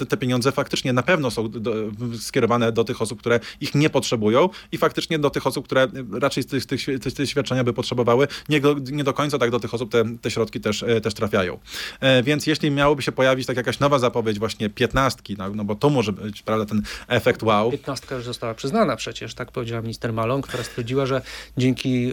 [0.09, 1.75] te pieniądze faktycznie faktycznie na pewno są do,
[2.21, 6.43] skierowane do tych osób, które ich nie potrzebują i faktycznie do tych osób, które raczej
[6.43, 9.75] z tych, tych, tych świadczenia by potrzebowały, nie do, nie do końca tak do tych
[9.75, 11.59] osób te, te środki też, e, też trafiają.
[12.01, 15.75] E, więc jeśli miałoby się pojawić tak jakaś nowa zapowiedź właśnie piętnastki, no, no bo
[15.75, 17.71] to może być prawda, ten efekt wow.
[17.71, 21.23] Piętnastka już została przyznana przecież, tak powiedziała minister Malon, która stwierdziła, że
[21.57, 22.11] dzięki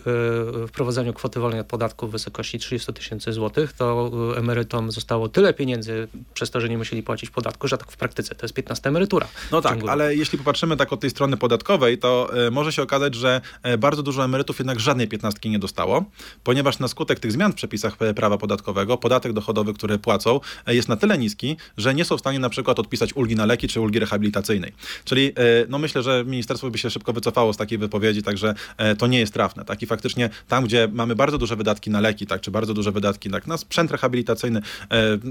[0.64, 5.54] y, wprowadzeniu kwoty wolnej od podatku w wysokości 30 tysięcy złotych, to emerytom zostało tyle
[5.54, 8.90] pieniędzy przez to, że nie musieli płacić podatku, że tak w praktyce to jest 15
[8.90, 9.28] emerytura.
[9.52, 13.16] No tak, ale jeśli popatrzymy tak od tej strony podatkowej, to y, może się okazać,
[13.16, 16.06] że y, bardzo dużo emerytów jednak żadnej 15 nie dostało,
[16.44, 20.90] ponieważ na skutek tych zmian w przepisach e, prawa podatkowego podatek dochodowy, który płacą jest
[20.90, 23.82] na tyle niski, że nie są w stanie na przykład odpisać ulgi na leki czy
[23.82, 24.74] ulgi rehabilitacyjnej.
[25.06, 25.34] Czyli
[25.70, 28.54] no myślę, że ministerstwo by się szybko wycofało z takiej wypowiedzi, także
[28.98, 29.66] to nie jest trafne.
[29.66, 29.82] Tak?
[29.82, 33.30] I faktycznie tam, gdzie mamy bardzo duże wydatki na leki, tak, czy bardzo duże wydatki
[33.30, 34.62] tak, na sprzęt rehabilitacyjny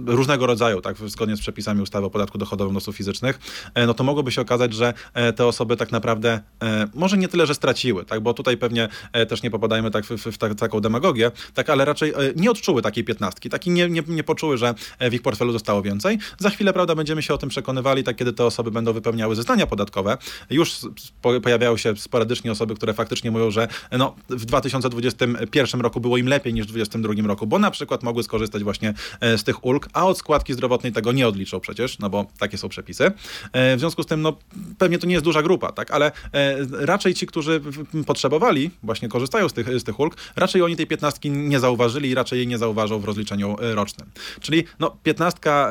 [0.07, 3.39] różnego rodzaju, tak, zgodnie z przepisami ustawy o podatku dochodowym osób fizycznych,
[3.75, 7.29] e, no to mogłoby się okazać, że e, te osoby tak naprawdę e, może nie
[7.29, 8.89] tyle, że straciły, tak, bo tutaj pewnie
[9.29, 13.05] też nie popadajmy tak w, w, w taką demagogię, tak, ale raczej nie odczuły takiej
[13.05, 16.19] piętnastki, tak i nie, nie, nie poczuły, że w ich portfelu zostało więcej.
[16.39, 19.67] Za chwilę, prawda, będziemy się o tym przekonywali, tak kiedy te osoby będą wypełniały zeznania
[19.67, 20.19] podatkowe.
[20.51, 20.77] Już
[21.43, 26.55] pojawiają się sporadycznie osoby, które faktycznie mówią, że no, w 2021 roku było im lepiej
[26.55, 30.19] niż w 2022 roku, bo na przykład mogły skorzystać właśnie z tych ulg, a od
[30.19, 33.13] składki zdrowotnej tego nie odliczą przecież, no bo takie są są przepisy.
[33.55, 34.37] W związku z tym, no,
[34.79, 36.13] pewnie to nie jest duża grupa, tak, ale
[36.73, 37.61] raczej ci, którzy
[38.07, 42.15] potrzebowali, właśnie korzystają z tych, z tych ulg, raczej oni tej piętnastki nie zauważyli i
[42.15, 44.11] raczej jej nie zauważą w rozliczeniu rocznym.
[44.41, 45.71] Czyli no, piętnastka,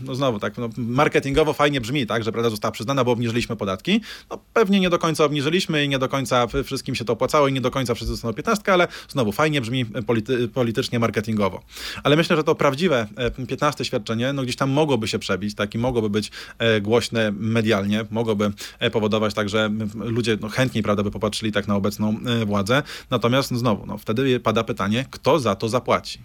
[0.00, 4.00] no znowu tak, no, marketingowo fajnie brzmi, tak, że prawda została przyznana, bo obniżyliśmy podatki.
[4.30, 7.52] No, pewnie nie do końca obniżyliśmy i nie do końca wszystkim się to opłacało i
[7.52, 11.62] nie do końca wszyscy dostaną piętnastkę, ale znowu fajnie brzmi polity, politycznie, marketingowo.
[12.02, 13.06] Ale myślę, że to prawdziwe
[13.48, 18.04] piętnaste świadczenie, no gdzieś tam mogłoby się przebić, tak, i mogłoby być e, głośne medialnie,
[18.10, 22.46] mogłoby e, powodować tak, że ludzie no, chętniej, prawda, by popatrzyli tak na obecną e,
[22.46, 22.82] władzę.
[23.10, 26.18] Natomiast no, znowu, no, wtedy pada pytanie, kto za to zapłaci?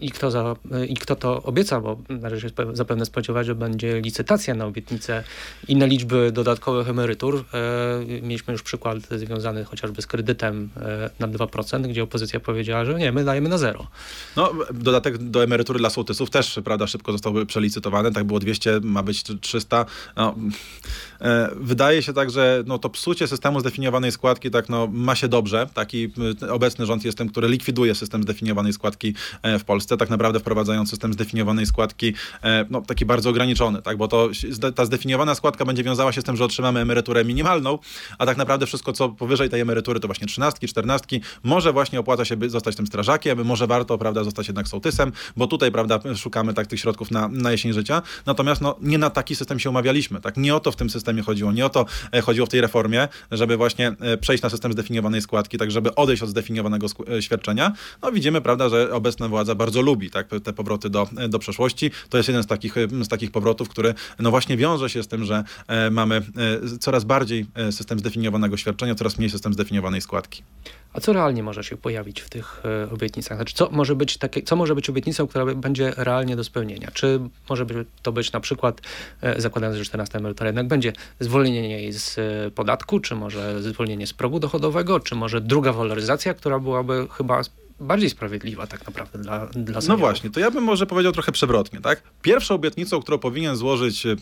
[0.00, 0.56] I kto, za,
[0.88, 5.24] i kto to obieca, bo należy się zapewne spodziewać, że będzie licytacja na obietnice
[5.68, 7.44] i na liczby dodatkowych emerytur.
[7.54, 12.94] E, mieliśmy już przykład związany chociażby z kredytem e, na 2%, gdzie opozycja powiedziała, że
[12.94, 13.86] nie, my dajemy na zero.
[14.36, 19.02] No, dodatek do emerytury dla sołtysów też, prawda, szybko został przelicytowany, tak było 200, ma
[19.02, 19.86] być 300.
[20.16, 20.34] No,
[21.20, 25.28] e, wydaje się tak, że no, to psucie systemu zdefiniowanej składki tak, no, ma się
[25.28, 25.66] dobrze.
[25.74, 26.12] Taki
[26.50, 29.14] obecny rząd jest tym, który likwiduje system zdefiniowanej składki
[29.58, 29.89] w Polsce.
[29.90, 34.28] Polsce, tak naprawdę wprowadzając system zdefiniowanej składki, e, no, taki bardzo ograniczony, tak, bo to,
[34.74, 37.78] ta zdefiniowana składka będzie wiązała się z tym, że otrzymamy emeryturę minimalną,
[38.18, 42.24] a tak naprawdę wszystko, co powyżej tej emerytury, to właśnie trzynastki, czternastki, może właśnie opłaca
[42.24, 46.66] się zostać tym strażakiem, może warto, prawda, zostać jednak sołtysem, bo tutaj, prawda, szukamy tak
[46.66, 50.36] tych środków na, na jesień życia, natomiast no, nie na taki system się umawialiśmy, tak,
[50.36, 53.08] nie o to w tym systemie chodziło, nie o to e, chodziło w tej reformie,
[53.30, 56.86] żeby właśnie e, przejść na system zdefiniowanej składki, tak, żeby odejść od zdefiniowanego
[57.20, 57.72] świadczenia,
[58.02, 61.90] no widzimy, prawda, że obecna władza bardzo bardzo lubi, tak, te powroty do, do przeszłości.
[62.08, 65.24] To jest jeden z takich, z takich powrotów, który no właśnie wiąże się z tym,
[65.24, 70.42] że e, mamy e, coraz bardziej e, system zdefiniowanego świadczenia, coraz mniej system zdefiniowanej składki.
[70.92, 72.62] A co realnie może się pojawić w tych
[72.92, 73.38] obietnicach?
[73.38, 76.90] Znaczy, co może być, takie, co może być obietnicą, która będzie realnie do spełnienia?
[76.94, 77.66] Czy może
[78.02, 78.80] to być na przykład,
[79.36, 82.18] zakładając, że 14 emerytura jednak będzie zwolnienie jej z
[82.54, 87.42] podatku, czy może zwolnienie z progu dochodowego, czy może druga waloryzacja, która byłaby chyba
[87.80, 91.80] bardziej sprawiedliwa tak naprawdę dla, dla No właśnie, to ja bym może powiedział trochę przewrotnie,
[91.80, 92.02] tak?
[92.22, 94.16] Pierwszą obietnicą, którą powinien złożyć e,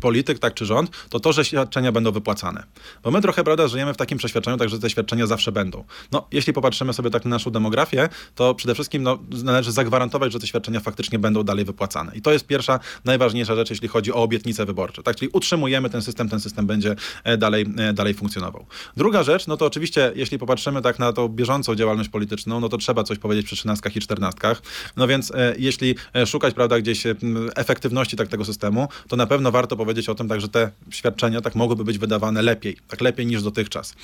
[0.00, 2.64] polityk, tak czy rząd, to to, że świadczenia będą wypłacane.
[3.02, 5.84] Bo my trochę, prawda, żyjemy w takim przeświadczeniu, tak, że te świadczenia zawsze będą.
[6.12, 10.38] No, jeśli popatrzymy sobie tak na naszą demografię, to przede wszystkim no, należy zagwarantować, że
[10.38, 12.12] te świadczenia faktycznie będą dalej wypłacane.
[12.14, 15.16] I to jest pierwsza, najważniejsza rzecz, jeśli chodzi o obietnice wyborcze, tak?
[15.16, 18.66] Czyli utrzymujemy ten system, ten system będzie e, dalej, e, dalej funkcjonował.
[18.96, 22.77] Druga rzecz, no to oczywiście, jeśli popatrzymy tak na tą bieżącą działalność polityczną, no to
[22.78, 24.62] trzeba coś powiedzieć przy trzynastkach i czternastkach.
[24.96, 27.14] No więc e, jeśli e, szukać, prawda, gdzieś e,
[27.56, 31.40] efektywności tak tego systemu, to na pewno warto powiedzieć o tym, tak, że te świadczenia
[31.40, 33.94] tak mogłyby być wydawane lepiej, tak lepiej niż dotychczas.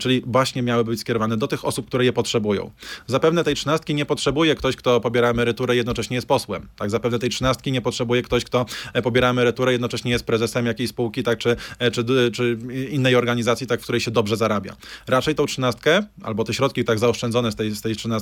[0.00, 2.70] Czyli właśnie miały być skierowane do tych osób, które je potrzebują.
[3.06, 6.68] Zapewne tej trzynastki nie potrzebuje ktoś, kto pobiera emeryturę i jednocześnie jest posłem.
[6.76, 8.66] Tak, zapewne tej trzynastki nie potrzebuje ktoś, kto
[9.02, 11.56] pobiera emeryturę i jednocześnie jest prezesem jakiejś spółki, tak, czy,
[11.92, 12.58] czy, czy
[12.90, 14.76] innej organizacji, tak, w której się dobrze zarabia.
[15.06, 18.13] Raczej tą trzynastkę, albo te środki tak zaoszczędzone z tej, z tej trzynastki,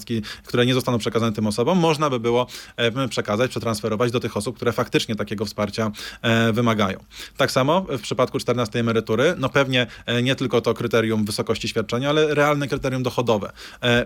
[0.44, 4.56] które nie zostaną przekazane tym osobom, można by było e, przekazać, przetransferować do tych osób,
[4.56, 5.90] które faktycznie takiego wsparcia
[6.22, 6.98] e, wymagają.
[7.36, 12.10] Tak samo w przypadku 14 emerytury, no pewnie e, nie tylko to kryterium wysokości świadczenia,
[12.10, 13.52] ale realne kryterium dochodowe.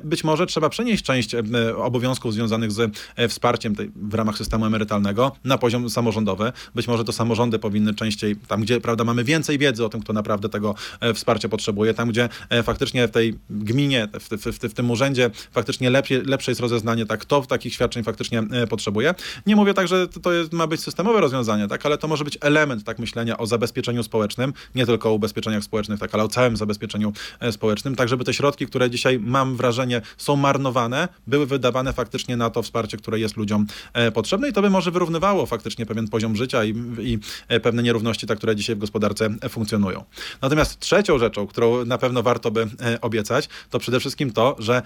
[0.05, 1.35] Być może trzeba przenieść część
[1.77, 2.93] obowiązków związanych z
[3.29, 6.53] wsparciem tej, w ramach systemu emerytalnego na poziom samorządowy.
[6.75, 10.13] Być może to samorządy powinny częściej, tam gdzie prawda, mamy więcej wiedzy o tym, kto
[10.13, 10.75] naprawdę tego
[11.15, 12.29] wsparcia potrzebuje, tam gdzie
[12.63, 17.07] faktycznie w tej gminie, w, w, w, w tym urzędzie faktycznie lepiej, lepsze jest rozeznanie,
[17.07, 19.15] tak, kto takich świadczeń faktycznie e, potrzebuje.
[19.47, 22.39] Nie mówię tak, że to jest, ma być systemowe rozwiązanie, tak, ale to może być
[22.41, 26.57] element tak myślenia o zabezpieczeniu społecznym, nie tylko o ubezpieczeniach społecznych, tak, ale o całym
[26.57, 31.93] zabezpieczeniu e, społecznym, tak żeby te środki, które dzisiaj mam wrażenie są marnowane, były wydawane
[31.93, 35.87] faktycznie na to wsparcie, które jest ludziom e, potrzebne i to by może wyrównywało faktycznie
[35.87, 37.19] pewien poziom życia i, i
[37.63, 40.05] pewne nierówności, tak, które dzisiaj w gospodarce funkcjonują.
[40.43, 42.67] Natomiast trzecią rzeczą, którą na pewno warto by
[43.01, 44.83] obiecać, to przede wszystkim to, że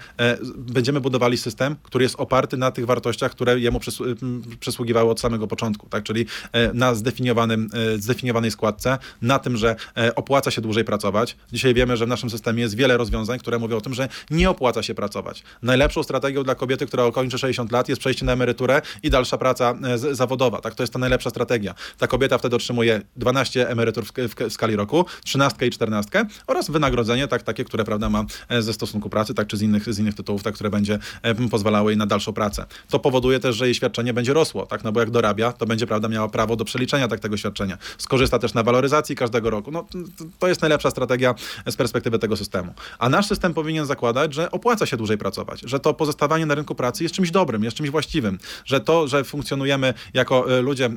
[0.71, 3.79] będziemy budowali system, który jest oparty na tych wartościach, które jemu
[4.59, 6.03] przysługiwały od samego początku, tak?
[6.03, 11.37] czyli e, na zdefiniowanym, e, zdefiniowanej składce, na tym, że e, opłaca się dłużej pracować.
[11.51, 14.49] Dzisiaj wiemy, że w naszym systemie jest wiele rozwiązań, które mówią o tym, że nie
[14.49, 15.43] opłaca się pracować.
[15.61, 19.75] Najlepszą strategią dla kobiety, która ukończy 60 lat, jest przejście na emeryturę i dalsza praca
[20.11, 20.61] zawodowa.
[20.61, 20.75] Tak?
[20.75, 21.75] To jest ta najlepsza strategia.
[21.97, 26.69] Ta kobieta wtedy otrzymuje 12 emerytur w, w, w skali roku, 13 i 14 oraz
[26.69, 28.25] wynagrodzenie tak, takie, które prawda, ma
[28.59, 30.99] ze stosunku pracy, tak, czy z innych, z innych tytułów, tak, które będzie
[31.51, 32.65] pozwalało jej na dalszą pracę.
[32.89, 34.83] To powoduje też, że jej świadczenie będzie rosło, tak?
[34.83, 37.77] No bo jak dorabia, to będzie, prawda, miała prawo do przeliczenia tak tego świadczenia.
[37.97, 39.71] Skorzysta też na waloryzacji każdego roku.
[39.71, 39.85] No,
[40.39, 41.35] to jest najlepsza strategia
[41.65, 42.73] z perspektywy tego systemu.
[42.99, 46.75] A nasz system powinien zakładać, że opłaca się dłużej pracować, że to pozostawanie na rynku
[46.75, 50.89] pracy jest czymś dobrym, jest czymś właściwym, że to, że funkcjonujemy jako e, ludzie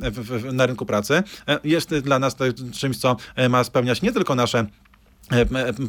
[0.53, 2.37] na rynku pracy e, jest dla nas
[2.73, 4.94] czymś, co e, ma spełniać nie tylko nasze E,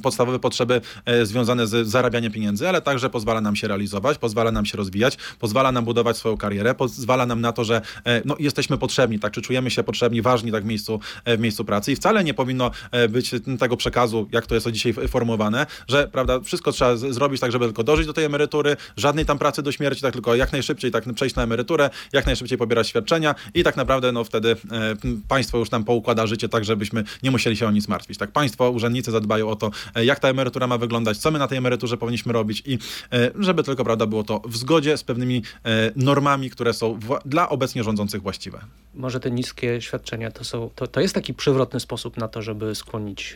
[0.04, 4.66] podstawowe potrzeby e, związane z zarabianiem pieniędzy, ale także pozwala nam się realizować, pozwala nam
[4.66, 8.78] się rozwijać, pozwala nam budować swoją karierę, pozwala nam na to, że e, no, jesteśmy
[8.78, 12.24] potrzebni, tak, czy czujemy się potrzebni, ważni tak w miejscu, w miejscu pracy i wcale
[12.24, 12.72] nie powinno
[13.10, 17.66] być tego przekazu, jak to jest dzisiaj formułowane, że prawda, wszystko trzeba zrobić tak, żeby
[17.66, 21.14] tylko dożyć do tej emerytury, żadnej tam pracy do śmierci, tak tylko jak najszybciej tak
[21.14, 24.96] przejść na emeryturę, jak najszybciej pobierać świadczenia i tak naprawdę no wtedy e,
[25.28, 28.18] państwo już nam poukłada życie tak, żebyśmy nie musieli się o nic martwić.
[28.18, 31.40] Tak, państwo, urzędnicy za dbają o to, e, jak ta emerytura ma wyglądać, co my
[31.40, 32.78] na tej emeryturze powinniśmy robić i
[33.14, 37.50] e, żeby tylko, prawda, było to w zgodzie z pewnymi e, normami, które są dla
[37.50, 38.60] obecnie rządzących właściwe.
[38.94, 42.76] Może te niskie świadczenia to, są, to, to jest taki przewrotny sposób na to, żeby
[42.76, 43.36] skłonić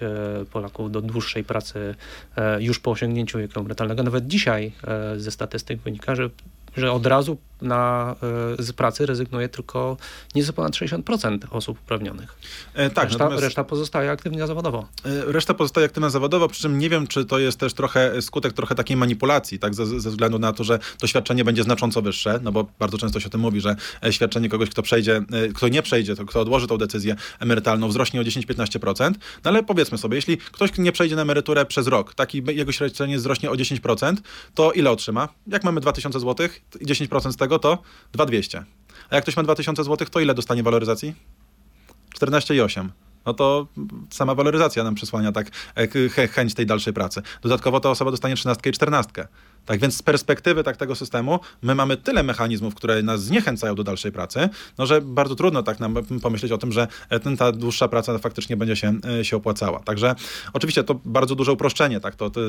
[0.51, 1.95] Polaków do dłuższej pracy
[2.59, 4.03] już po osiągnięciu wieku emerytalnego.
[4.03, 4.71] Nawet dzisiaj
[5.17, 6.29] ze statystyk wynika, że
[6.77, 8.15] że od razu na,
[8.59, 9.97] e, z pracy rezygnuje tylko
[10.35, 12.35] nieco ponad 60% osób uprawnionych.
[12.73, 14.87] E, tak, reszta, reszta pozostaje aktywna zawodowo.
[15.05, 18.53] E, reszta pozostaje aktywna zawodowo, przy czym nie wiem, czy to jest też trochę skutek
[18.53, 22.39] trochę takiej manipulacji, tak, ze, ze względu na to, że to świadczenie będzie znacząco wyższe,
[22.43, 23.75] no bo bardzo często się o tym mówi, że
[24.11, 25.21] świadczenie kogoś, kto przejdzie,
[25.55, 29.97] kto nie przejdzie, to kto odłoży tą decyzję emerytalną, wzrośnie o 10-15%, no ale powiedzmy
[29.97, 34.15] sobie, jeśli ktoś nie przejdzie na emeryturę przez rok, taki jego świadczenie wzrośnie o 10%,
[34.55, 35.29] to ile otrzyma?
[35.47, 36.47] Jak mamy 2000 zł,
[36.79, 37.77] i 10% z tego to
[38.13, 38.63] 2200.
[39.09, 41.15] A jak ktoś ma 2000 zł, to ile dostanie waloryzacji?
[42.19, 42.89] 14,8
[43.25, 43.67] no to
[44.09, 45.47] sama waloryzacja nam przysłania tak
[46.17, 47.21] e, chęć tej dalszej pracy.
[47.41, 49.27] Dodatkowo ta osoba dostanie 13 i 14.
[49.65, 53.83] Tak więc z perspektywy tak tego systemu my mamy tyle mechanizmów, które nas zniechęcają do
[53.83, 56.87] dalszej pracy, no że bardzo trudno tak nam pomyśleć o tym, że
[57.23, 59.79] ten, ta dłuższa praca faktycznie będzie się, e, się opłacała.
[59.79, 60.15] Także
[60.53, 62.41] oczywiście to bardzo duże uproszczenie, tak, to, to,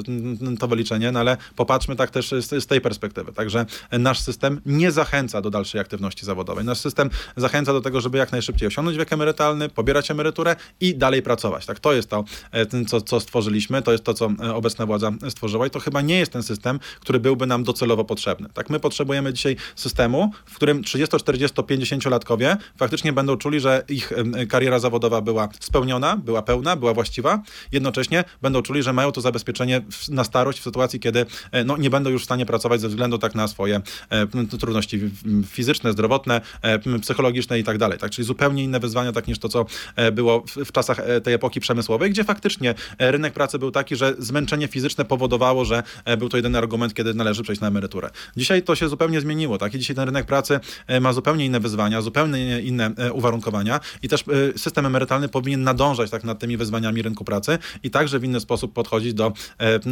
[0.58, 3.32] to wyliczenie, no ale popatrzmy tak też z, z tej perspektywy.
[3.32, 6.64] Także nasz system nie zachęca do dalszej aktywności zawodowej.
[6.64, 11.22] Nasz system zachęca do tego, żeby jak najszybciej osiągnąć wiek emerytalny, pobierać emeryturę i dalej
[11.22, 11.66] pracować.
[11.66, 15.12] Tak, to jest to, e, co, co stworzyliśmy, to jest to, co e, obecna władza
[15.28, 18.48] stworzyła i to chyba nie jest ten system, który byłby nam docelowo potrzebny.
[18.54, 24.12] Tak, my potrzebujemy dzisiaj systemu, w którym 30, 40, 50-latkowie faktycznie będą czuli, że ich
[24.48, 27.42] kariera zawodowa była spełniona, była pełna, była właściwa.
[27.72, 31.90] Jednocześnie będą czuli, że mają to zabezpieczenie na starość w sytuacji, kiedy e, no, nie
[31.90, 33.80] będą już w stanie pracować ze względu tak na swoje
[34.10, 34.26] e,
[34.58, 35.00] trudności
[35.46, 37.98] fizyczne, zdrowotne, e, psychologiczne i tak dalej.
[37.98, 39.66] Tak, czyli zupełnie inne wyzwania tak niż to, co
[40.12, 45.04] było w, czasach tej epoki przemysłowej, gdzie faktycznie rynek pracy był taki, że zmęczenie fizyczne
[45.04, 45.82] powodowało, że
[46.18, 48.10] był to jedyny argument kiedy należy przejść na emeryturę.
[48.36, 49.74] Dzisiaj to się zupełnie zmieniło, tak?
[49.74, 54.08] I dzisiaj ten rynek pracy e, ma zupełnie inne wyzwania, zupełnie inne e, uwarunkowania i
[54.08, 54.24] też
[54.54, 58.40] e, system emerytalny powinien nadążać tak nad tymi wyzwaniami rynku pracy i także w inny
[58.40, 59.32] sposób podchodzić do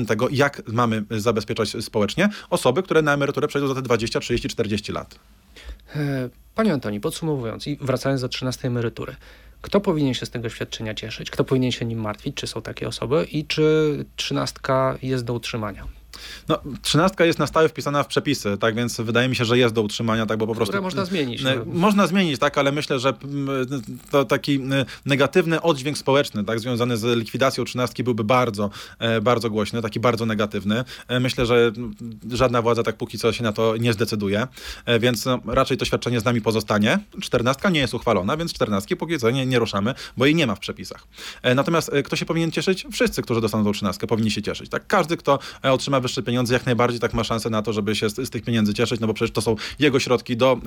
[0.06, 4.92] tego, jak mamy zabezpieczać społecznie osoby, które na emeryturę przejdą za te 20, 30, 40
[4.92, 5.18] lat.
[6.54, 9.16] Panie Antoni, podsumowując i wracając do 13 emerytury,
[9.60, 11.30] kto powinien się z tego świadczenia cieszyć?
[11.30, 12.36] Kto powinien się nim martwić?
[12.36, 13.26] Czy są takie osoby?
[13.32, 15.97] I czy trzynastka jest do utrzymania?
[16.48, 19.74] No, trzynastka jest na stałe wpisana w przepisy, tak więc wydaje mi się, że jest
[19.74, 20.72] do utrzymania, tak, bo po prostu...
[20.72, 21.42] Które można zmienić.
[21.42, 21.50] No.
[21.66, 23.12] Można zmienić, tak, ale myślę, że
[24.10, 24.60] to taki
[25.06, 30.26] negatywny oddźwięk społeczny, tak, związany z likwidacją trzynastki byłby bardzo, e, bardzo głośny, taki bardzo
[30.26, 30.84] negatywny.
[31.08, 31.72] E, myślę, że
[32.32, 34.46] żadna władza tak póki co się na to nie zdecyduje,
[34.84, 36.98] e, więc no, raczej to świadczenie z nami pozostanie.
[37.22, 40.54] Czternastka nie jest uchwalona, więc czternastki póki co nie, nie ruszamy, bo jej nie ma
[40.54, 41.06] w przepisach.
[41.54, 42.86] Natomiast kto się powinien cieszyć?
[42.92, 44.70] Wszyscy, którzy dostaną tą trzynastkę, powinni się cieszyć.
[44.70, 44.86] Tak?
[44.86, 48.14] Każdy, kto otrzyma wyższe pieniądze, jak najbardziej tak ma szansę na to, żeby się z,
[48.14, 50.58] z, tych pieniędzy cieszyć, no bo przecież to są jego środki do e,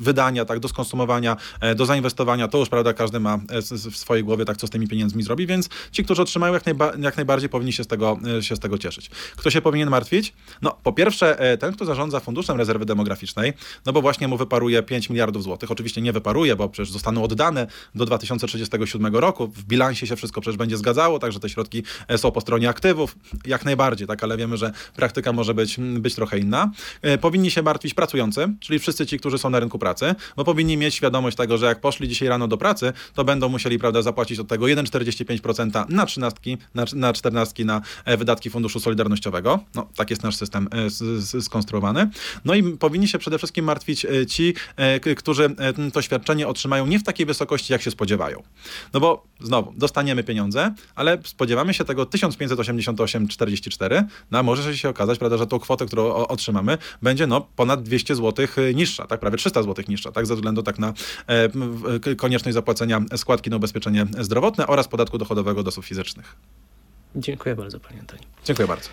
[0.00, 2.48] wydania, tak, do skonsumowania, e, do zainwestowania.
[2.48, 5.46] To już, prawda, każdy ma e, w swojej głowie, tak, co z tymi pieniędzmi zrobi,
[5.46, 8.78] więc ci, którzy otrzymają, jak, najba jak najbardziej powinni się z, tego, się z tego
[8.78, 9.10] cieszyć.
[9.36, 10.32] Kto się powinien martwić?
[10.62, 13.52] No, po pierwsze, ten, kto zarządza Funduszem Rezerwy Demograficznej,
[13.86, 15.70] no bo właśnie mu wyparuje 5 miliardów złotych.
[15.70, 19.46] Oczywiście nie wyparuje, bo przecież zostaną oddane do 2037 roku.
[19.46, 21.82] W bilansie się wszystko przecież będzie zgadzało, także te środki
[22.16, 26.38] są po stronie aktywów, jak najbardziej, tak, ale wiemy, że praktyka może być, być trochę
[26.38, 26.70] inna.
[27.02, 30.76] E, powinni się martwić pracujący, czyli wszyscy ci, którzy są na rynku pracy, bo powinni
[30.76, 34.38] mieć świadomość tego, że jak poszli dzisiaj rano do pracy, to będą musieli prawda, zapłacić
[34.38, 39.58] od tego 1,45% na trzynastki, na, na czternastki na e, wydatki Funduszu Solidarnościowego.
[39.74, 40.68] No, tak jest nasz system
[41.36, 42.10] e, skonstruowany.
[42.44, 44.54] No i powinni się przede wszystkim martwić ci,
[45.16, 45.54] którzy
[45.92, 48.42] to świadczenie otrzymają nie w takiej wysokości, jak się spodziewają.
[48.92, 55.18] No bo znowu, dostaniemy pieniądze, ale spodziewamy się tego 1588,44, no a może się okazać,
[55.18, 59.62] prawda, że tą kwotę, którą otrzymamy, będzie no ponad 200 zł niższa, tak, prawie 300
[59.62, 60.92] zł niższa, tak, ze względu tak na
[61.26, 66.36] e, konieczność zapłacenia składki na ubezpieczenie zdrowotne oraz podatku dochodowego od osób fizycznych.
[67.16, 68.22] Dziękuję bardzo, panie Antoni.
[68.44, 68.88] Dziękuję bardzo.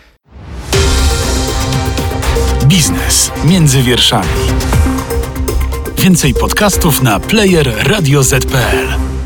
[2.66, 4.28] Biznes między wierszami.
[5.98, 9.17] Więcej podcastów na player radioz.pl.